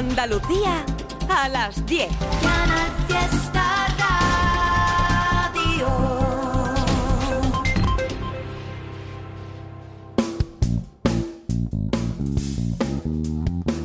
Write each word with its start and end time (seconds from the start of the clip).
Andalucía 0.00 0.82
a 1.28 1.46
las 1.50 1.84
10. 1.84 2.08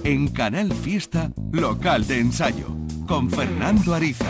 En 0.06 0.28
Canal 0.30 0.72
Fiesta, 0.72 1.32
local 1.52 2.08
de 2.08 2.20
ensayo, 2.22 2.68
con 3.06 3.30
Fernando 3.30 3.94
Ariza. 3.94 4.26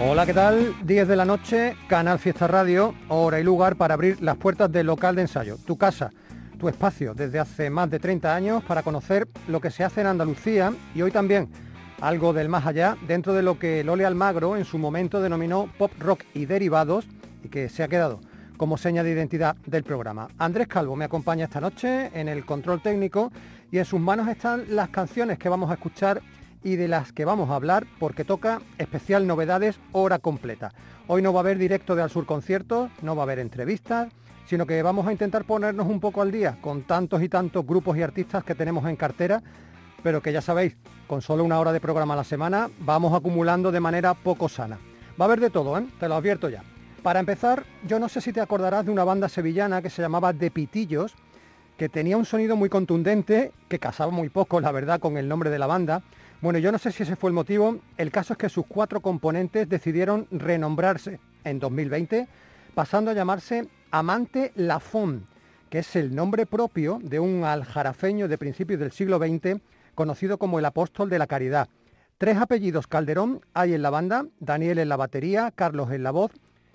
Hola, 0.00 0.26
¿qué 0.26 0.34
tal? 0.34 0.74
10 0.82 1.06
de 1.06 1.14
la 1.14 1.24
noche, 1.24 1.76
Canal 1.86 2.18
Fiesta 2.18 2.48
Radio, 2.48 2.92
hora 3.08 3.38
y 3.38 3.44
lugar 3.44 3.76
para 3.76 3.94
abrir 3.94 4.20
las 4.20 4.36
puertas 4.36 4.72
del 4.72 4.88
local 4.88 5.14
de 5.14 5.22
ensayo, 5.22 5.58
tu 5.64 5.78
casa, 5.78 6.10
tu 6.60 6.68
espacio, 6.68 7.14
desde 7.14 7.38
hace 7.38 7.70
más 7.70 7.90
de 7.90 7.98
30 7.98 8.34
años 8.34 8.62
para 8.62 8.82
conocer 8.82 9.26
lo 9.48 9.60
que 9.60 9.70
se 9.70 9.82
hace 9.82 10.02
en 10.02 10.08
Andalucía 10.08 10.72
y 10.94 11.00
hoy 11.00 11.10
también 11.10 11.48
algo 12.02 12.34
del 12.34 12.50
más 12.50 12.66
allá 12.66 12.96
dentro 13.08 13.32
de 13.32 13.42
lo 13.42 13.58
que 13.58 13.82
Lole 13.82 14.04
Almagro 14.04 14.56
en 14.56 14.66
su 14.66 14.76
momento 14.76 15.22
denominó 15.22 15.70
pop 15.78 15.90
rock 15.98 16.24
y 16.34 16.44
derivados 16.44 17.06
y 17.42 17.48
que 17.48 17.70
se 17.70 17.82
ha 17.82 17.88
quedado 17.88 18.20
como 18.58 18.76
seña 18.76 19.02
de 19.02 19.10
identidad 19.10 19.56
del 19.66 19.84
programa. 19.84 20.28
Andrés 20.36 20.68
Calvo 20.68 20.96
me 20.96 21.06
acompaña 21.06 21.46
esta 21.46 21.62
noche 21.62 22.10
en 22.12 22.28
el 22.28 22.44
control 22.44 22.82
técnico 22.82 23.32
y 23.72 23.78
en 23.78 23.86
sus 23.86 23.98
manos 23.98 24.28
están 24.28 24.64
las 24.68 24.90
canciones 24.90 25.38
que 25.38 25.48
vamos 25.48 25.70
a 25.70 25.74
escuchar 25.74 26.20
y 26.62 26.76
de 26.76 26.88
las 26.88 27.10
que 27.12 27.24
vamos 27.24 27.48
a 27.48 27.54
hablar 27.54 27.86
porque 27.98 28.24
toca 28.24 28.60
especial 28.76 29.26
novedades 29.26 29.80
hora 29.92 30.18
completa. 30.18 30.74
Hoy 31.06 31.22
no 31.22 31.32
va 31.32 31.40
a 31.40 31.42
haber 31.42 31.56
directo 31.56 31.96
de 31.96 32.02
Al 32.02 32.10
Sur 32.10 32.26
conciertos, 32.26 32.90
no 33.00 33.16
va 33.16 33.22
a 33.22 33.24
haber 33.24 33.38
entrevistas, 33.38 34.12
sino 34.50 34.66
que 34.66 34.82
vamos 34.82 35.06
a 35.06 35.12
intentar 35.12 35.44
ponernos 35.44 35.86
un 35.86 36.00
poco 36.00 36.22
al 36.22 36.32
día 36.32 36.58
con 36.60 36.82
tantos 36.82 37.22
y 37.22 37.28
tantos 37.28 37.64
grupos 37.64 37.96
y 37.96 38.02
artistas 38.02 38.42
que 38.42 38.56
tenemos 38.56 38.84
en 38.88 38.96
cartera, 38.96 39.40
pero 40.02 40.20
que 40.20 40.32
ya 40.32 40.40
sabéis, 40.40 40.76
con 41.06 41.22
solo 41.22 41.44
una 41.44 41.60
hora 41.60 41.72
de 41.72 41.78
programa 41.78 42.14
a 42.14 42.16
la 42.16 42.24
semana 42.24 42.68
vamos 42.80 43.14
acumulando 43.14 43.70
de 43.70 43.78
manera 43.78 44.12
poco 44.12 44.48
sana. 44.48 44.76
Va 45.20 45.26
a 45.26 45.26
haber 45.26 45.38
de 45.38 45.50
todo, 45.50 45.78
¿eh? 45.78 45.86
te 46.00 46.08
lo 46.08 46.16
advierto 46.16 46.48
ya. 46.48 46.64
Para 47.00 47.20
empezar, 47.20 47.62
yo 47.86 48.00
no 48.00 48.08
sé 48.08 48.20
si 48.20 48.32
te 48.32 48.40
acordarás 48.40 48.84
de 48.84 48.90
una 48.90 49.04
banda 49.04 49.28
sevillana 49.28 49.82
que 49.82 49.88
se 49.88 50.02
llamaba 50.02 50.32
De 50.32 50.50
Pitillos, 50.50 51.14
que 51.76 51.88
tenía 51.88 52.16
un 52.16 52.24
sonido 52.24 52.56
muy 52.56 52.68
contundente, 52.68 53.52
que 53.68 53.78
casaba 53.78 54.10
muy 54.10 54.30
poco, 54.30 54.58
la 54.58 54.72
verdad, 54.72 54.98
con 54.98 55.16
el 55.16 55.28
nombre 55.28 55.50
de 55.50 55.60
la 55.60 55.68
banda, 55.68 56.02
bueno, 56.40 56.58
yo 56.58 56.72
no 56.72 56.78
sé 56.78 56.90
si 56.90 57.04
ese 57.04 57.14
fue 57.14 57.30
el 57.30 57.34
motivo. 57.34 57.78
El 57.96 58.10
caso 58.10 58.32
es 58.32 58.38
que 58.38 58.48
sus 58.48 58.66
cuatro 58.66 59.00
componentes 59.00 59.68
decidieron 59.68 60.26
renombrarse 60.32 61.20
en 61.44 61.60
2020, 61.60 62.26
pasando 62.74 63.12
a 63.12 63.14
llamarse 63.14 63.68
Amante 63.90 64.52
Lafon, 64.54 65.26
que 65.68 65.80
es 65.80 65.96
el 65.96 66.14
nombre 66.14 66.46
propio 66.46 67.00
de 67.02 67.18
un 67.18 67.44
aljarafeño 67.44 68.28
de 68.28 68.38
principios 68.38 68.78
del 68.78 68.92
siglo 68.92 69.18
XX, 69.18 69.60
conocido 69.94 70.38
como 70.38 70.58
el 70.58 70.64
apóstol 70.64 71.10
de 71.10 71.18
la 71.18 71.26
caridad. 71.26 71.68
Tres 72.16 72.36
apellidos 72.36 72.86
Calderón 72.86 73.40
hay 73.52 73.74
en 73.74 73.82
la 73.82 73.90
banda, 73.90 74.26
Daniel 74.38 74.78
en 74.78 74.88
la 74.88 74.96
batería, 74.96 75.52
Carlos 75.54 75.90
en 75.90 76.02
la 76.02 76.12
voz 76.12 76.32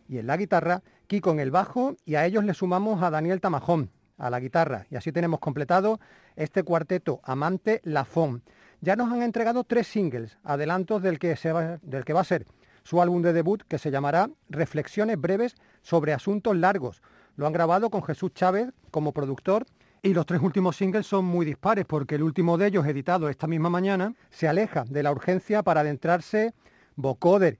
y 0.10 0.18
en 0.18 0.28
la 0.28 0.38
guitarra, 0.38 0.82
Kiko 1.08 1.32
en 1.32 1.40
el 1.40 1.52
bajo 1.52 1.96
y 2.06 2.16
a 2.16 2.26
ellos 2.26 2.44
le 2.44 2.54
sumamos 2.54 3.02
a 3.02 3.10
Daniel 3.10 3.40
Tamajón 3.40 3.92
a 4.18 4.30
la 4.30 4.40
guitarra. 4.40 4.86
Y 4.90 4.96
así 4.96 5.12
tenemos 5.12 5.40
completado 5.40 6.00
este 6.36 6.64
cuarteto 6.64 7.22
Amante 7.24 7.82
Lafon 7.84 8.44
ya 8.82 8.96
nos 8.96 9.12
han 9.12 9.24
entregado 9.24 9.64
tres 9.64 9.88
singles, 9.88 10.38
adelantos 10.44 11.02
del 11.02 11.18
que, 11.18 11.36
va, 11.52 11.80
del 11.82 12.06
que 12.06 12.14
va 12.14 12.22
a 12.22 12.26
ser 12.26 12.46
su 12.86 13.02
álbum 13.02 13.22
de 13.22 13.34
debut 13.34 13.64
que 13.68 13.80
se 13.80 13.92
llamará 13.92 14.30
Reflexiones 14.48 15.20
breves 15.20 15.56
sobre 15.82 16.14
asuntos 16.14 16.56
largos. 16.56 17.02
Lo 17.36 17.48
han 17.48 17.54
grabado 17.54 17.90
con 17.90 18.04
Jesús 18.04 18.34
Chávez 18.34 18.70
como 18.92 19.12
productor 19.12 19.66
y 20.04 20.14
los 20.14 20.28
tres 20.28 20.40
últimos 20.42 20.78
singles 20.78 21.08
son 21.08 21.26
muy 21.26 21.46
dispares 21.48 21.86
porque 21.86 22.16
el 22.16 22.24
último 22.24 22.60
de 22.60 22.68
ellos, 22.68 22.86
editado 22.86 23.28
esta 23.28 23.48
misma 23.48 23.72
mañana, 23.72 24.14
se 24.30 24.48
aleja 24.48 24.86
de 24.88 25.02
la 25.02 25.12
urgencia 25.12 25.64
para 25.64 25.82
adentrarse 25.82 26.54
vocoder 26.96 27.58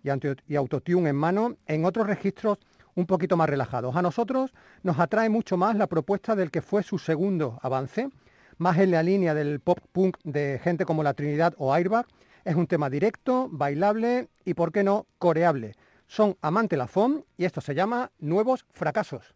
y 0.48 0.56
autotune 0.56 1.10
en 1.10 1.16
mano 1.16 1.58
en 1.66 1.86
otros 1.86 2.06
registros 2.06 2.60
un 2.94 3.08
poquito 3.08 3.36
más 3.36 3.50
relajados. 3.50 3.96
A 3.96 4.04
nosotros 4.04 4.54
nos 4.84 5.00
atrae 5.00 5.30
mucho 5.30 5.58
más 5.58 5.76
la 5.76 5.88
propuesta 5.88 6.36
del 6.36 6.52
que 6.52 6.62
fue 6.62 6.84
su 6.84 7.00
segundo 7.00 7.60
avance, 7.64 8.10
más 8.58 8.78
en 8.78 8.92
la 8.92 9.02
línea 9.02 9.34
del 9.34 9.60
pop 9.60 9.80
punk 9.92 10.18
de 10.24 10.62
gente 10.64 10.86
como 10.86 11.02
La 11.02 11.16
Trinidad 11.16 11.56
o 11.58 11.74
Airbag. 11.74 12.06
Es 12.46 12.56
un 12.56 12.68
tema 12.68 12.92
directo, 12.92 13.50
bailable 13.52 14.30
y, 14.46 14.54
por 14.54 14.72
qué 14.72 14.84
no, 14.84 15.08
coreable. 15.18 15.74
Son 16.06 16.38
Amante 16.42 16.78
Lafon 16.78 17.26
y 17.38 17.46
esto 17.46 17.60
se 17.60 17.74
llama 17.74 18.12
Nuevos 18.20 18.68
Fracasos. 18.72 19.34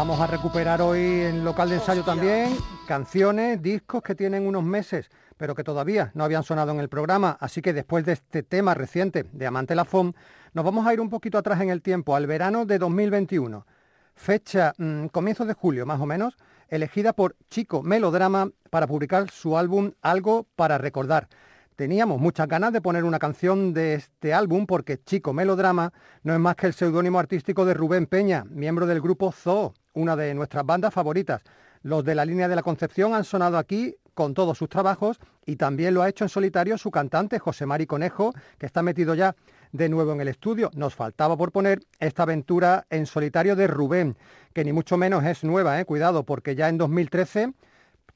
Vamos 0.00 0.18
a 0.18 0.26
recuperar 0.26 0.80
hoy 0.80 0.98
en 0.98 1.44
local 1.44 1.68
de 1.68 1.74
ensayo 1.74 2.02
también 2.02 2.56
canciones, 2.88 3.60
discos 3.60 4.02
que 4.02 4.14
tienen 4.14 4.46
unos 4.46 4.64
meses, 4.64 5.10
pero 5.36 5.54
que 5.54 5.62
todavía 5.62 6.10
no 6.14 6.24
habían 6.24 6.42
sonado 6.42 6.72
en 6.72 6.80
el 6.80 6.88
programa. 6.88 7.36
Así 7.38 7.60
que 7.60 7.74
después 7.74 8.06
de 8.06 8.12
este 8.12 8.42
tema 8.42 8.72
reciente 8.72 9.26
de 9.30 9.46
Amante 9.46 9.74
la 9.74 9.84
FOM, 9.84 10.14
nos 10.54 10.64
vamos 10.64 10.86
a 10.86 10.94
ir 10.94 11.02
un 11.02 11.10
poquito 11.10 11.36
atrás 11.36 11.60
en 11.60 11.68
el 11.68 11.82
tiempo, 11.82 12.16
al 12.16 12.26
verano 12.26 12.64
de 12.64 12.78
2021. 12.78 13.66
Fecha, 14.14 14.72
mm, 14.78 15.08
comienzos 15.08 15.46
de 15.46 15.52
julio 15.52 15.84
más 15.84 16.00
o 16.00 16.06
menos, 16.06 16.34
elegida 16.70 17.12
por 17.12 17.36
Chico 17.50 17.82
Melodrama 17.82 18.48
para 18.70 18.86
publicar 18.86 19.30
su 19.30 19.58
álbum 19.58 19.92
Algo 20.00 20.46
para 20.56 20.78
Recordar. 20.78 21.28
Teníamos 21.80 22.20
muchas 22.20 22.46
ganas 22.46 22.74
de 22.74 22.82
poner 22.82 23.04
una 23.04 23.18
canción 23.18 23.72
de 23.72 23.94
este 23.94 24.34
álbum 24.34 24.66
porque 24.66 25.02
Chico 25.02 25.32
Melodrama 25.32 25.94
no 26.22 26.34
es 26.34 26.38
más 26.38 26.54
que 26.54 26.66
el 26.66 26.74
seudónimo 26.74 27.18
artístico 27.18 27.64
de 27.64 27.72
Rubén 27.72 28.04
Peña, 28.04 28.44
miembro 28.50 28.84
del 28.84 29.00
grupo 29.00 29.32
Zoo, 29.32 29.72
una 29.94 30.14
de 30.14 30.34
nuestras 30.34 30.66
bandas 30.66 30.92
favoritas. 30.92 31.40
Los 31.80 32.04
de 32.04 32.14
la 32.14 32.26
línea 32.26 32.48
de 32.48 32.56
la 32.56 32.62
Concepción 32.62 33.14
han 33.14 33.24
sonado 33.24 33.56
aquí 33.56 33.96
con 34.12 34.34
todos 34.34 34.58
sus 34.58 34.68
trabajos 34.68 35.18
y 35.46 35.56
también 35.56 35.94
lo 35.94 36.02
ha 36.02 36.10
hecho 36.10 36.22
en 36.22 36.28
solitario 36.28 36.76
su 36.76 36.90
cantante 36.90 37.38
José 37.38 37.64
Mari 37.64 37.86
Conejo, 37.86 38.34
que 38.58 38.66
está 38.66 38.82
metido 38.82 39.14
ya 39.14 39.34
de 39.72 39.88
nuevo 39.88 40.12
en 40.12 40.20
el 40.20 40.28
estudio. 40.28 40.70
Nos 40.74 40.94
faltaba 40.94 41.34
por 41.38 41.50
poner 41.50 41.80
esta 41.98 42.24
aventura 42.24 42.84
en 42.90 43.06
solitario 43.06 43.56
de 43.56 43.68
Rubén, 43.68 44.18
que 44.52 44.66
ni 44.66 44.74
mucho 44.74 44.98
menos 44.98 45.24
es 45.24 45.44
nueva, 45.44 45.80
¿eh? 45.80 45.86
cuidado, 45.86 46.24
porque 46.24 46.54
ya 46.54 46.68
en 46.68 46.76
2013 46.76 47.54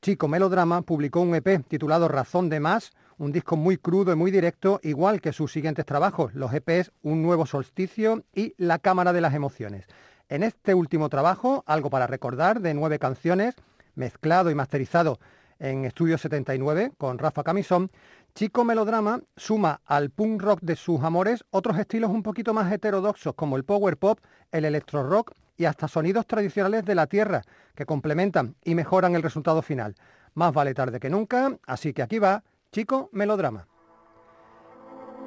Chico 0.05 0.29
Melodrama 0.29 0.83
publicó 0.83 1.23
un 1.23 1.35
EP 1.35 1.67
titulado 1.67 2.09
Razón 2.09 2.51
de 2.51 2.61
Más, 2.61 2.93
un 3.19 3.33
disco 3.33 3.57
muy 3.57 3.77
crudo 3.77 4.13
y 4.13 4.17
muy 4.17 4.31
directo, 4.31 4.81
igual 4.83 5.21
que 5.21 5.33
sus 5.33 5.53
siguientes 5.53 5.87
trabajos, 5.87 6.35
los 6.35 6.53
EPs 6.53 6.93
Un 7.03 7.23
Nuevo 7.23 7.47
Solsticio 7.47 8.25
y 8.35 8.55
La 8.57 8.79
Cámara 8.79 9.13
de 9.13 9.21
las 9.21 9.35
Emociones. 9.35 9.87
En 10.29 10.43
este 10.43 10.75
último 10.75 11.09
trabajo, 11.09 11.63
algo 11.67 11.91
para 11.91 12.07
recordar, 12.07 12.61
de 12.61 12.75
nueve 12.75 12.99
canciones, 12.99 13.55
mezclado 13.95 14.51
y 14.51 14.55
masterizado 14.55 15.19
en 15.59 15.85
Estudio 15.85 16.19
79 16.19 16.93
con 16.99 17.19
Rafa 17.19 17.43
Camisón, 17.43 17.91
Chico 18.35 18.65
Melodrama 18.65 19.21
suma 19.37 19.81
al 19.87 20.11
punk 20.11 20.43
rock 20.43 20.61
de 20.63 20.75
sus 20.75 21.03
amores 21.03 21.45
otros 21.51 21.79
estilos 21.79 22.11
un 22.11 22.25
poquito 22.25 22.53
más 22.53 22.73
heterodoxos 22.73 23.35
como 23.35 23.57
el 23.57 23.65
power 23.65 23.97
pop, 23.97 24.19
el 24.51 24.65
electro 24.65 25.09
rock 25.09 25.33
y 25.57 25.67
hasta 25.67 25.87
sonidos 25.87 26.27
tradicionales 26.27 26.85
de 26.85 26.97
la 26.97 27.07
tierra 27.07 27.43
que 27.77 27.87
complementan 27.87 28.57
y 28.65 28.75
mejoran 28.75 29.15
el 29.15 29.23
resultado 29.23 29.63
final. 29.63 29.95
Más 30.35 30.53
vale 30.53 30.75
tarde 30.75 30.99
que 30.99 31.11
nunca, 31.11 31.57
así 31.65 31.93
que 31.93 32.03
aquí 32.03 32.19
va 32.19 32.43
Chico 32.75 33.09
Melodrama. 33.13 33.69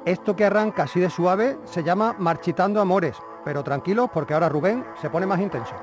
Esto 0.04 0.36
que 0.36 0.44
arranca 0.44 0.82
así 0.82 1.00
de 1.00 1.08
suave 1.08 1.56
se 1.64 1.82
llama 1.82 2.14
Marchitando 2.18 2.78
Amores, 2.78 3.16
pero 3.42 3.64
tranquilos 3.64 4.10
porque 4.12 4.34
ahora 4.34 4.50
Rubén 4.50 4.84
se 5.00 5.08
pone 5.08 5.24
más 5.24 5.40
intenso. 5.40 5.74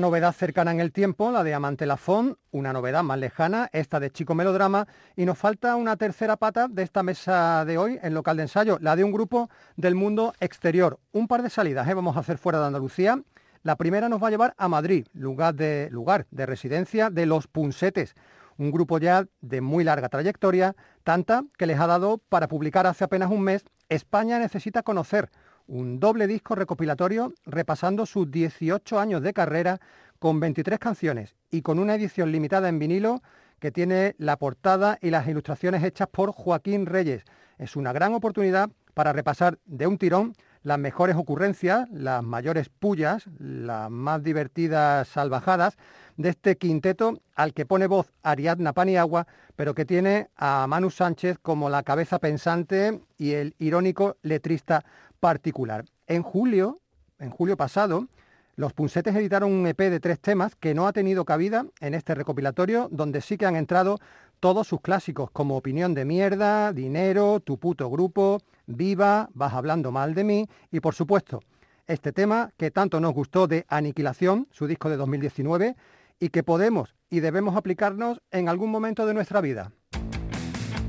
Novedad 0.00 0.32
cercana 0.32 0.72
en 0.72 0.80
el 0.80 0.92
tiempo, 0.92 1.30
la 1.30 1.44
de 1.44 1.52
Amante 1.52 1.84
Lafón, 1.84 2.38
una 2.50 2.72
novedad 2.72 3.02
más 3.02 3.18
lejana, 3.18 3.68
esta 3.72 4.00
de 4.00 4.10
Chico 4.10 4.34
Melodrama, 4.34 4.86
y 5.14 5.26
nos 5.26 5.36
falta 5.36 5.76
una 5.76 5.96
tercera 5.96 6.36
pata 6.36 6.68
de 6.68 6.82
esta 6.82 7.02
mesa 7.02 7.64
de 7.66 7.76
hoy 7.76 7.98
en 8.02 8.14
local 8.14 8.38
de 8.38 8.44
ensayo, 8.44 8.78
la 8.80 8.96
de 8.96 9.04
un 9.04 9.12
grupo 9.12 9.50
del 9.76 9.94
mundo 9.94 10.32
exterior. 10.40 10.98
Un 11.12 11.28
par 11.28 11.42
de 11.42 11.50
salidas 11.50 11.86
¿eh? 11.86 11.94
vamos 11.94 12.16
a 12.16 12.20
hacer 12.20 12.38
fuera 12.38 12.60
de 12.60 12.66
Andalucía. 12.66 13.22
La 13.62 13.76
primera 13.76 14.08
nos 14.08 14.22
va 14.22 14.28
a 14.28 14.30
llevar 14.30 14.54
a 14.56 14.68
Madrid, 14.68 15.06
lugar 15.12 15.54
de, 15.54 15.88
lugar 15.90 16.26
de 16.30 16.46
residencia 16.46 17.10
de 17.10 17.26
los 17.26 17.46
Punsetes, 17.46 18.14
un 18.56 18.70
grupo 18.70 18.98
ya 18.98 19.26
de 19.42 19.60
muy 19.60 19.84
larga 19.84 20.08
trayectoria, 20.08 20.76
tanta 21.04 21.44
que 21.58 21.66
les 21.66 21.78
ha 21.78 21.86
dado 21.86 22.18
para 22.28 22.48
publicar 22.48 22.86
hace 22.86 23.04
apenas 23.04 23.30
un 23.30 23.42
mes 23.42 23.64
España 23.90 24.38
necesita 24.38 24.82
conocer, 24.82 25.30
un 25.70 26.00
doble 26.00 26.26
disco 26.26 26.56
recopilatorio 26.56 27.32
repasando 27.46 28.04
sus 28.04 28.30
18 28.30 28.98
años 28.98 29.22
de 29.22 29.32
carrera 29.32 29.80
con 30.18 30.40
23 30.40 30.78
canciones 30.78 31.36
y 31.50 31.62
con 31.62 31.78
una 31.78 31.94
edición 31.94 32.32
limitada 32.32 32.68
en 32.68 32.78
vinilo 32.78 33.22
que 33.60 33.70
tiene 33.70 34.16
la 34.18 34.36
portada 34.36 34.98
y 35.00 35.10
las 35.10 35.28
ilustraciones 35.28 35.84
hechas 35.84 36.08
por 36.10 36.32
Joaquín 36.32 36.86
Reyes. 36.86 37.24
Es 37.56 37.76
una 37.76 37.92
gran 37.92 38.14
oportunidad 38.14 38.70
para 38.94 39.12
repasar 39.12 39.58
de 39.64 39.86
un 39.86 39.96
tirón 39.96 40.34
las 40.62 40.78
mejores 40.78 41.16
ocurrencias, 41.16 41.88
las 41.90 42.22
mayores 42.22 42.68
pullas, 42.68 43.24
las 43.38 43.90
más 43.90 44.22
divertidas 44.22 45.08
salvajadas 45.08 45.78
de 46.16 46.30
este 46.30 46.58
quinteto 46.58 47.20
al 47.34 47.54
que 47.54 47.64
pone 47.64 47.86
voz 47.86 48.12
Ariadna 48.22 48.74
Paniagua, 48.74 49.26
pero 49.56 49.74
que 49.74 49.86
tiene 49.86 50.30
a 50.36 50.66
Manu 50.66 50.90
Sánchez 50.90 51.38
como 51.40 51.70
la 51.70 51.82
cabeza 51.82 52.18
pensante 52.18 53.00
y 53.16 53.32
el 53.32 53.54
irónico 53.58 54.16
letrista 54.22 54.84
particular. 55.20 55.84
En 56.06 56.22
julio, 56.22 56.80
en 57.18 57.30
julio 57.30 57.56
pasado, 57.56 58.08
los 58.56 58.72
Punsetes 58.72 59.14
editaron 59.14 59.52
un 59.52 59.66
EP 59.66 59.78
de 59.78 60.00
tres 60.00 60.18
temas 60.20 60.56
que 60.56 60.74
no 60.74 60.86
ha 60.86 60.92
tenido 60.92 61.24
cabida 61.24 61.66
en 61.80 61.94
este 61.94 62.14
recopilatorio, 62.14 62.88
donde 62.90 63.20
sí 63.20 63.38
que 63.38 63.46
han 63.46 63.56
entrado 63.56 63.98
todos 64.40 64.66
sus 64.66 64.80
clásicos, 64.80 65.30
como 65.30 65.56
Opinión 65.56 65.94
de 65.94 66.04
Mierda, 66.04 66.72
Dinero, 66.72 67.40
Tu 67.40 67.58
puto 67.58 67.90
grupo, 67.90 68.40
Viva, 68.66 69.28
Vas 69.34 69.54
hablando 69.54 69.92
mal 69.92 70.14
de 70.14 70.24
mí 70.24 70.46
y, 70.70 70.80
por 70.80 70.94
supuesto, 70.94 71.40
este 71.86 72.12
tema 72.12 72.50
que 72.56 72.70
tanto 72.70 73.00
nos 73.00 73.12
gustó 73.12 73.46
de 73.46 73.64
Aniquilación, 73.68 74.48
su 74.50 74.66
disco 74.66 74.88
de 74.88 74.96
2019, 74.96 75.76
y 76.18 76.28
que 76.28 76.42
podemos 76.42 76.94
y 77.08 77.20
debemos 77.20 77.56
aplicarnos 77.56 78.20
en 78.30 78.48
algún 78.48 78.70
momento 78.70 79.06
de 79.06 79.14
nuestra 79.14 79.40
vida. 79.40 79.72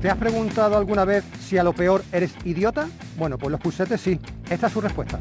¿Te 0.02 0.10
has 0.10 0.18
preguntado 0.18 0.76
alguna 0.76 1.04
vez 1.04 1.22
si 1.40 1.58
a 1.58 1.62
lo 1.62 1.72
peor 1.72 2.02
eres 2.10 2.34
idiota? 2.44 2.88
Bueno, 3.16 3.38
pues 3.38 3.52
los 3.52 3.60
pusetes 3.60 4.00
sí. 4.00 4.18
Esta 4.50 4.66
es 4.66 4.72
su 4.72 4.80
respuesta. 4.80 5.20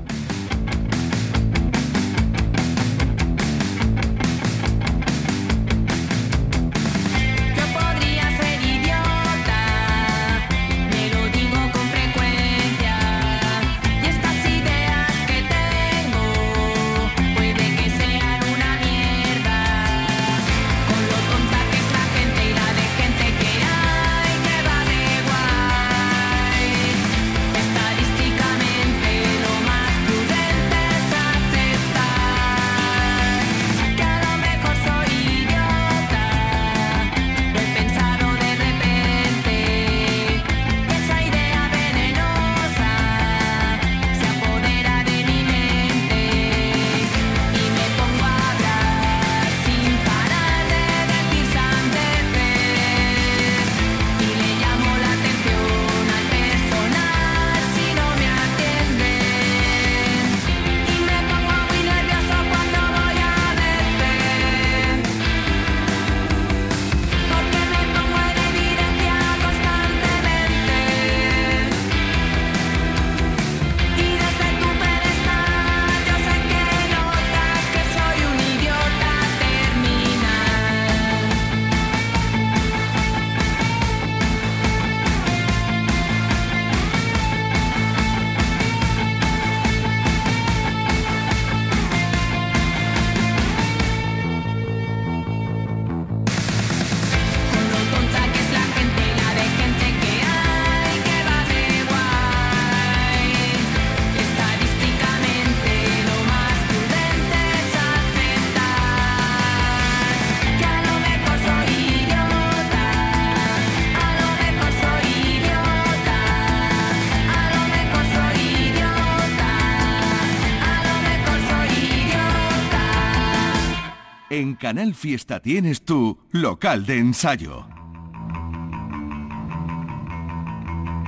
Canal 124.72 124.96
Fiesta 124.96 125.42
tienes 125.42 125.82
tu 125.82 126.18
local 126.32 126.86
de 126.86 126.98
ensayo. 126.98 127.66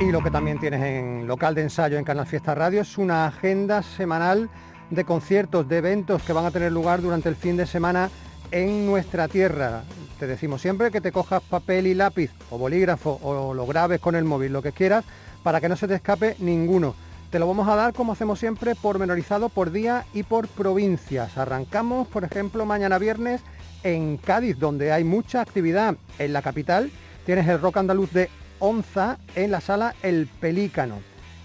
Y 0.01 0.12
lo 0.12 0.22
que 0.22 0.29
también 0.29 0.60
tienes 0.60 0.82
en 0.84 1.25
local 1.27 1.55
de 1.55 1.62
ensayo 1.62 1.98
en 1.98 2.03
Canal 2.03 2.25
Fiesta 2.25 2.53
Radio 2.55 2.82
es 2.82 2.98
una 2.98 3.25
agenda 3.25 3.82
semanal 3.82 4.50
de 4.89 5.05
conciertos, 5.05 5.70
de 5.70 5.77
eventos 5.77 6.24
que 6.24 6.34
van 6.34 6.46
a 6.46 6.51
tener 6.51 6.74
lugar 6.74 7.01
durante 7.01 7.29
el 7.29 7.38
fin 7.38 7.55
de 7.55 7.65
semana 7.65 8.10
en 8.51 8.86
nuestra 8.86 9.29
tierra. 9.29 9.84
Te 10.20 10.27
decimos 10.27 10.62
siempre 10.62 10.91
que 10.91 11.00
te 11.00 11.13
cojas 11.13 11.41
papel 11.41 11.88
y 11.88 11.93
lápiz 11.93 12.32
o 12.50 12.58
bolígrafo 12.58 13.17
o 13.24 13.53
lo 13.53 13.65
grabes 13.65 14.01
con 14.01 14.15
el 14.15 14.25
móvil, 14.25 14.51
lo 14.51 14.62
que 14.62 14.74
quieras, 14.74 15.05
para 15.41 15.62
que 15.62 15.70
no 15.70 15.77
se 15.77 15.88
te 15.88 15.96
escape 15.96 16.36
ninguno. 16.39 16.96
Te 17.34 17.40
lo 17.40 17.48
vamos 17.48 17.68
a 17.68 17.75
dar, 17.75 17.94
como 17.94 18.12
hacemos 18.12 18.38
siempre, 18.38 18.75
pormenorizado 18.75 19.50
por 19.50 19.72
día 19.72 20.06
y 20.13 20.22
por 20.22 20.48
provincias. 20.48 21.36
Arrancamos, 21.36 22.08
por 22.08 22.24
ejemplo, 22.24 22.63
mañana 22.63 23.00
viernes 23.00 23.42
en 23.82 24.18
Cádiz, 24.18 24.60
donde 24.60 24.92
hay 24.92 25.04
mucha 25.04 25.42
actividad. 25.42 25.96
En 26.20 26.32
la 26.32 26.44
capital 26.44 26.92
tienes 27.25 27.48
el 27.48 27.60
rock 27.60 27.78
andaluz 27.78 28.12
de 28.12 28.30
Onza 28.60 29.18
en 29.34 29.50
la 29.50 29.62
sala 29.62 29.96
El 30.04 30.28
Pelícano. 30.28 31.00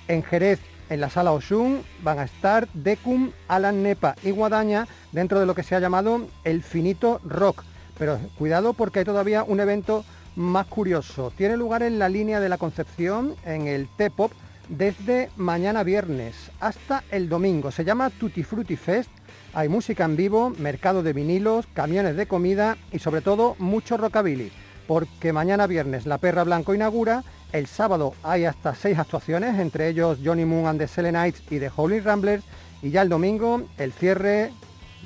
En 0.09 0.23
Jerez, 0.23 0.61
en 0.90 1.00
la 1.00 1.09
sala 1.09 1.33
Osun, 1.33 1.80
van 2.02 2.18
a 2.18 2.25
estar 2.25 2.68
Decum, 2.75 3.30
Alan 3.49 3.83
Nepa 3.83 4.14
y 4.23 4.30
Guadaña 4.30 4.87
dentro 5.12 5.40
de 5.40 5.47
lo 5.47 5.54
que 5.54 5.62
se 5.62 5.75
ha 5.75 5.80
llamado 5.80 6.28
el 6.45 6.62
Finito 6.62 7.18
Rock. 7.25 7.64
Pero 7.99 8.18
cuidado 8.37 8.75
porque 8.75 8.99
hay 8.99 9.04
todavía 9.07 9.42
un 9.42 9.59
evento 9.59 10.04
más 10.37 10.66
curioso. 10.66 11.33
Tiene 11.35 11.57
lugar 11.57 11.83
en 11.83 11.99
la 11.99 12.11
línea 12.11 12.40
de 12.40 12.50
la 12.50 12.59
Concepción, 12.59 13.37
en 13.47 13.66
el 13.66 13.88
T-Pop, 13.97 14.33
desde 14.68 15.30
mañana 15.37 15.82
viernes 15.82 16.34
hasta 16.60 17.04
el 17.10 17.28
domingo. 17.28 17.70
Se 17.70 17.84
llama 17.84 18.10
Tutti 18.10 18.42
Frutti 18.42 18.76
Fest. 18.76 19.10
Hay 19.54 19.68
música 19.68 20.04
en 20.04 20.16
vivo, 20.16 20.52
mercado 20.58 21.02
de 21.02 21.12
vinilos, 21.12 21.66
camiones 21.72 22.16
de 22.16 22.26
comida 22.26 22.76
y 22.92 22.98
sobre 22.98 23.20
todo 23.20 23.56
mucho 23.58 23.96
rockabilly. 23.96 24.52
Porque 24.87 25.32
mañana 25.32 25.66
viernes 25.66 26.06
La 26.06 26.18
Perra 26.18 26.44
Blanco 26.44 26.75
inaugura, 26.75 27.25
el 27.52 27.66
sábado 27.66 28.14
hay 28.22 28.44
hasta 28.44 28.75
seis 28.75 28.98
actuaciones, 28.98 29.58
entre 29.58 29.88
ellos 29.88 30.18
Johnny 30.25 30.44
Moon 30.44 30.66
and 30.66 30.78
the 30.78 30.88
Selenites 30.88 31.42
y 31.50 31.58
The 31.58 31.70
Holy 31.75 32.00
Ramblers. 32.00 32.44
Y 32.82 32.90
ya 32.90 33.02
el 33.02 33.08
domingo 33.08 33.62
el 33.78 33.92
cierre 33.92 34.52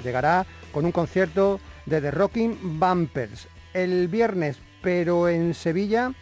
llegará 0.04 0.46
con 0.72 0.84
un 0.84 0.92
concierto 0.92 1.60
de 1.86 2.00
The 2.00 2.10
Rocking 2.10 2.78
Bumpers. 2.78 3.48
El 3.74 4.08
viernes, 4.08 4.58
pero 4.82 5.28
en 5.28 5.54
Sevilla, 5.54 6.12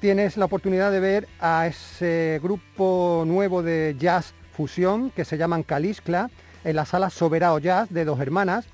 tienes 0.00 0.36
la 0.36 0.44
oportunidad 0.44 0.92
de 0.92 1.00
ver 1.00 1.28
a 1.40 1.66
ese 1.66 2.40
grupo 2.42 3.24
nuevo 3.26 3.62
de 3.62 3.96
jazz 3.98 4.34
fusión 4.52 5.10
que 5.10 5.24
se 5.24 5.38
llaman 5.38 5.62
Caliscla 5.62 6.30
en 6.64 6.76
la 6.76 6.84
sala 6.84 7.10
Soberao 7.10 7.58
Jazz 7.58 7.90
de 7.90 8.04
dos 8.04 8.20
hermanas. 8.20 8.66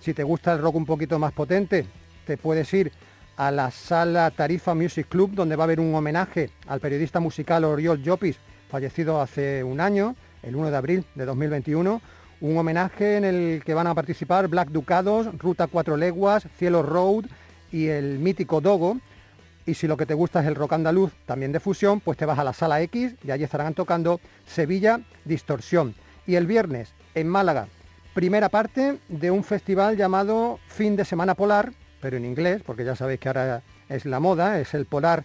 Si 0.00 0.14
te 0.14 0.22
gusta 0.22 0.52
el 0.52 0.60
rock 0.60 0.76
un 0.76 0.86
poquito 0.86 1.18
más 1.18 1.32
potente, 1.32 1.86
te 2.26 2.36
puedes 2.36 2.72
ir 2.74 2.92
a 3.36 3.50
la 3.50 3.70
sala 3.70 4.30
Tarifa 4.30 4.74
Music 4.74 5.08
Club, 5.08 5.32
donde 5.32 5.56
va 5.56 5.64
a 5.64 5.66
haber 5.66 5.80
un 5.80 5.94
homenaje 5.94 6.50
al 6.66 6.80
periodista 6.80 7.20
musical 7.20 7.64
Oriol 7.64 8.02
Llopis, 8.02 8.38
fallecido 8.68 9.20
hace 9.20 9.64
un 9.64 9.80
año, 9.80 10.16
el 10.42 10.56
1 10.56 10.70
de 10.70 10.76
abril 10.76 11.04
de 11.14 11.24
2021. 11.24 12.00
Un 12.40 12.56
homenaje 12.56 13.16
en 13.16 13.24
el 13.24 13.62
que 13.64 13.74
van 13.74 13.86
a 13.86 13.94
participar 13.94 14.48
Black 14.48 14.70
Ducados, 14.70 15.28
Ruta 15.38 15.68
Cuatro 15.68 15.96
Leguas, 15.96 16.46
Cielo 16.58 16.82
Road 16.82 17.26
y 17.70 17.86
el 17.86 18.18
mítico 18.18 18.60
Dogo. 18.60 18.98
Y 19.64 19.74
si 19.74 19.86
lo 19.86 19.96
que 19.96 20.06
te 20.06 20.14
gusta 20.14 20.40
es 20.40 20.46
el 20.46 20.54
rock 20.54 20.72
andaluz, 20.72 21.12
también 21.26 21.52
de 21.52 21.60
fusión, 21.60 22.00
pues 22.00 22.18
te 22.18 22.26
vas 22.26 22.38
a 22.38 22.44
la 22.44 22.52
sala 22.52 22.80
X 22.82 23.14
y 23.24 23.30
allí 23.30 23.44
estarán 23.44 23.74
tocando 23.74 24.20
Sevilla 24.46 25.00
Distorsión. 25.24 25.94
Y 26.26 26.34
el 26.34 26.46
viernes, 26.46 26.94
en 27.14 27.28
Málaga, 27.28 27.68
primera 28.14 28.48
parte 28.48 28.98
de 29.08 29.30
un 29.30 29.44
festival 29.44 29.96
llamado 29.96 30.58
Fin 30.66 30.96
de 30.96 31.04
Semana 31.04 31.34
Polar, 31.34 31.72
pero 32.00 32.16
en 32.16 32.24
inglés, 32.24 32.62
porque 32.64 32.84
ya 32.84 32.96
sabéis 32.96 33.20
que 33.20 33.28
ahora 33.28 33.62
es 33.88 34.04
la 34.04 34.20
moda, 34.20 34.58
es 34.60 34.74
el 34.74 34.86
Polar 34.86 35.24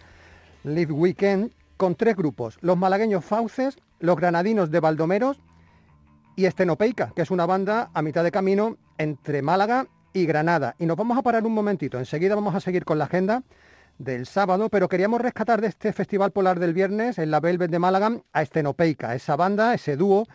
Live 0.64 0.94
Weekend, 0.94 1.52
con 1.78 1.96
tres 1.96 2.16
grupos, 2.16 2.58
los 2.62 2.78
malagueños 2.78 3.24
Fauces, 3.24 3.78
los 4.00 4.16
granadinos 4.18 4.72
de 4.72 4.80
Baldomeros 4.80 5.40
y 6.36 6.46
Estenopeica, 6.46 7.12
que 7.16 7.22
es 7.22 7.32
una 7.32 7.46
banda 7.46 7.90
a 7.94 8.02
mitad 8.02 8.24
de 8.24 8.32
camino 8.32 8.78
entre 8.98 9.42
Málaga 9.42 9.88
y 10.12 10.26
Granada. 10.26 10.76
Y 10.80 10.86
nos 10.86 10.98
vamos 10.98 11.18
a 11.18 11.22
parar 11.22 11.46
un 11.46 11.54
momentito, 11.54 12.00
enseguida 12.00 12.36
vamos 12.36 12.56
a 12.56 12.60
seguir 12.60 12.84
con 12.84 12.98
la 12.98 13.06
agenda 13.06 13.44
del 13.98 14.26
sábado, 14.26 14.70
pero 14.70 14.88
queríamos 14.88 15.22
rescatar 15.22 15.62
de 15.62 15.68
este 15.68 15.94
Festival 15.94 16.32
Polar 16.32 16.60
del 16.60 16.74
viernes 16.74 17.18
en 17.18 17.32
la 17.32 17.40
Velvet 17.40 17.72
de 17.72 17.80
Málaga 17.80 18.22
a 18.32 18.42
Estenopeica, 18.42 19.16
esa 19.16 19.36
banda, 19.36 19.74
ese 19.74 19.96
dúo 19.96 20.28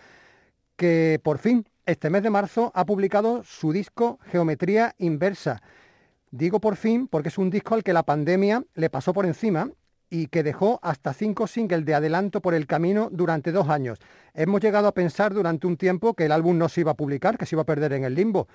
que 0.76 1.21
por 1.23 1.38
fin 1.38 1.66
este 1.87 2.11
mes 2.11 2.23
de 2.23 2.31
marzo 2.31 2.73
ha 2.75 2.85
publicado 2.85 3.42
su 3.45 3.73
disco 3.73 4.19
Geometría 4.26 4.95
Inversa. 4.99 5.62
Digo 6.31 6.61
por 6.61 6.76
fin 6.76 7.09
porque 7.09 7.28
es 7.28 7.38
un 7.38 7.50
disco 7.50 7.75
al 7.75 7.83
que 7.83 7.92
la 7.92 8.04
pandemia 8.04 8.64
le 8.75 8.90
pasó 8.90 9.12
por 9.12 9.26
encima 9.26 9.71
y 10.11 10.26
que 10.26 10.42
dejó 10.42 10.78
hasta 10.83 11.14
cinco 11.14 11.47
singles 11.47 11.85
de 11.85 11.95
adelanto 11.95 12.40
por 12.40 12.54
el 12.54 12.66
camino 12.66 13.09
durante 13.11 13.50
dos 13.50 13.69
años. 13.69 13.99
Hemos 14.35 14.61
llegado 14.61 14.87
a 14.88 14.92
pensar 14.92 15.33
durante 15.33 15.66
un 15.66 15.76
tiempo 15.76 16.14
que 16.14 16.26
el 16.26 16.33
álbum 16.33 16.59
no 16.59 16.69
se 16.69 16.83
iba 16.83 16.92
a 16.92 16.97
publicar, 16.97 17.38
que 17.38 17.47
se 17.47 17.54
iba 17.54 17.62
a 17.62 17.66
perder 17.66 17.95
en 17.95 18.04
el 18.04 18.14
limbo. 18.14 18.47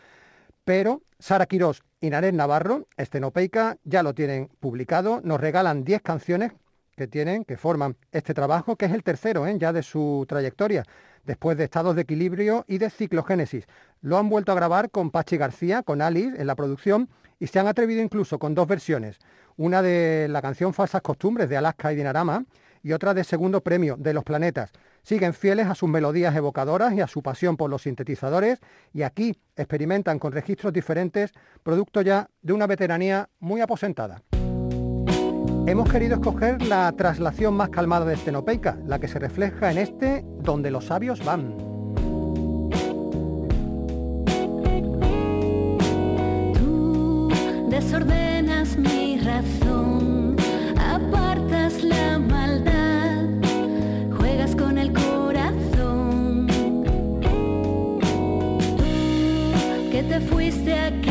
Pero 0.68 1.02
Sara 1.18 1.46
Quirós 1.46 1.82
y 2.02 2.10
Narés 2.10 2.34
Navarro, 2.34 2.90
Estenopeica, 2.98 3.78
ya 3.86 4.04
lo 4.04 4.14
tienen 4.14 4.50
publicado, 4.60 5.22
nos 5.24 5.40
regalan 5.40 5.86
10 5.86 6.02
canciones 6.02 6.52
que 6.98 7.08
tienen, 7.08 7.46
que 7.46 7.56
forman 7.56 7.96
este 8.12 8.34
trabajo, 8.34 8.76
que 8.76 8.88
es 8.88 8.92
el 8.92 9.02
tercero 9.02 9.48
¿eh? 9.48 9.56
ya 9.58 9.72
de 9.72 9.82
su 9.82 10.26
trayectoria, 10.28 10.84
después 11.24 11.58
de 11.58 11.64
Estados 11.64 11.96
de 11.96 12.02
Equilibrio 12.02 12.66
y 12.68 12.80
de 12.80 12.90
Ciclogénesis. 12.90 13.66
Lo 14.02 14.18
han 14.18 14.28
vuelto 14.28 14.52
a 14.52 14.56
grabar 14.56 14.92
con 14.92 15.10
Pachi 15.10 15.38
García, 15.38 15.84
con 15.84 16.02
Alice 16.02 16.36
en 16.38 16.48
la 16.48 16.56
producción, 16.56 17.08
y 17.40 17.48
se 17.48 17.60
han 17.60 17.68
atrevido 17.68 18.02
incluso 18.02 18.38
con 18.38 18.54
dos 18.54 18.68
versiones, 18.68 19.20
una 19.56 19.82
de 19.82 20.28
la 20.28 20.42
canción 20.42 20.74
Falsas 20.74 21.02
Costumbres 21.02 21.48
de 21.48 21.56
Alaska 21.56 21.94
y 21.94 21.96
Dinarama, 21.96 22.44
y 22.84 22.92
otra 22.92 23.14
de 23.14 23.24
Segundo 23.24 23.62
Premio 23.62 23.96
de 23.98 24.14
Los 24.14 24.26
Planetas 24.26 24.74
siguen 25.08 25.34
fieles 25.34 25.68
a 25.68 25.76
sus 25.76 25.88
melodías 25.88 26.36
evocadoras 26.36 26.94
y 26.94 27.00
a 27.00 27.08
su 27.08 27.24
pasión 27.24 27.56
por 27.56 27.70
los 27.70 27.84
sintetizadores 27.84 28.60
y 28.94 29.04
aquí 29.04 29.40
experimentan 29.56 30.20
con 30.20 30.34
registros 30.34 30.74
diferentes, 30.74 31.32
producto 31.64 32.02
ya 32.02 32.30
de 32.42 32.52
una 32.52 32.68
veteranía 32.68 33.30
muy 33.40 33.62
aposentada. 33.62 34.22
Hemos 35.66 35.90
querido 35.90 36.16
escoger 36.16 36.62
la 36.62 36.92
traslación 36.92 37.54
más 37.54 37.70
calmada 37.70 38.06
de 38.06 38.16
Estenopeica, 38.16 38.78
la 38.86 39.00
que 39.00 39.08
se 39.08 39.20
refleja 39.20 39.72
en 39.72 39.78
este 39.78 40.26
Donde 40.26 40.72
los 40.72 40.88
sabios 40.88 41.24
van. 41.24 41.67
Fuiste 60.20 60.74
a 60.74 61.07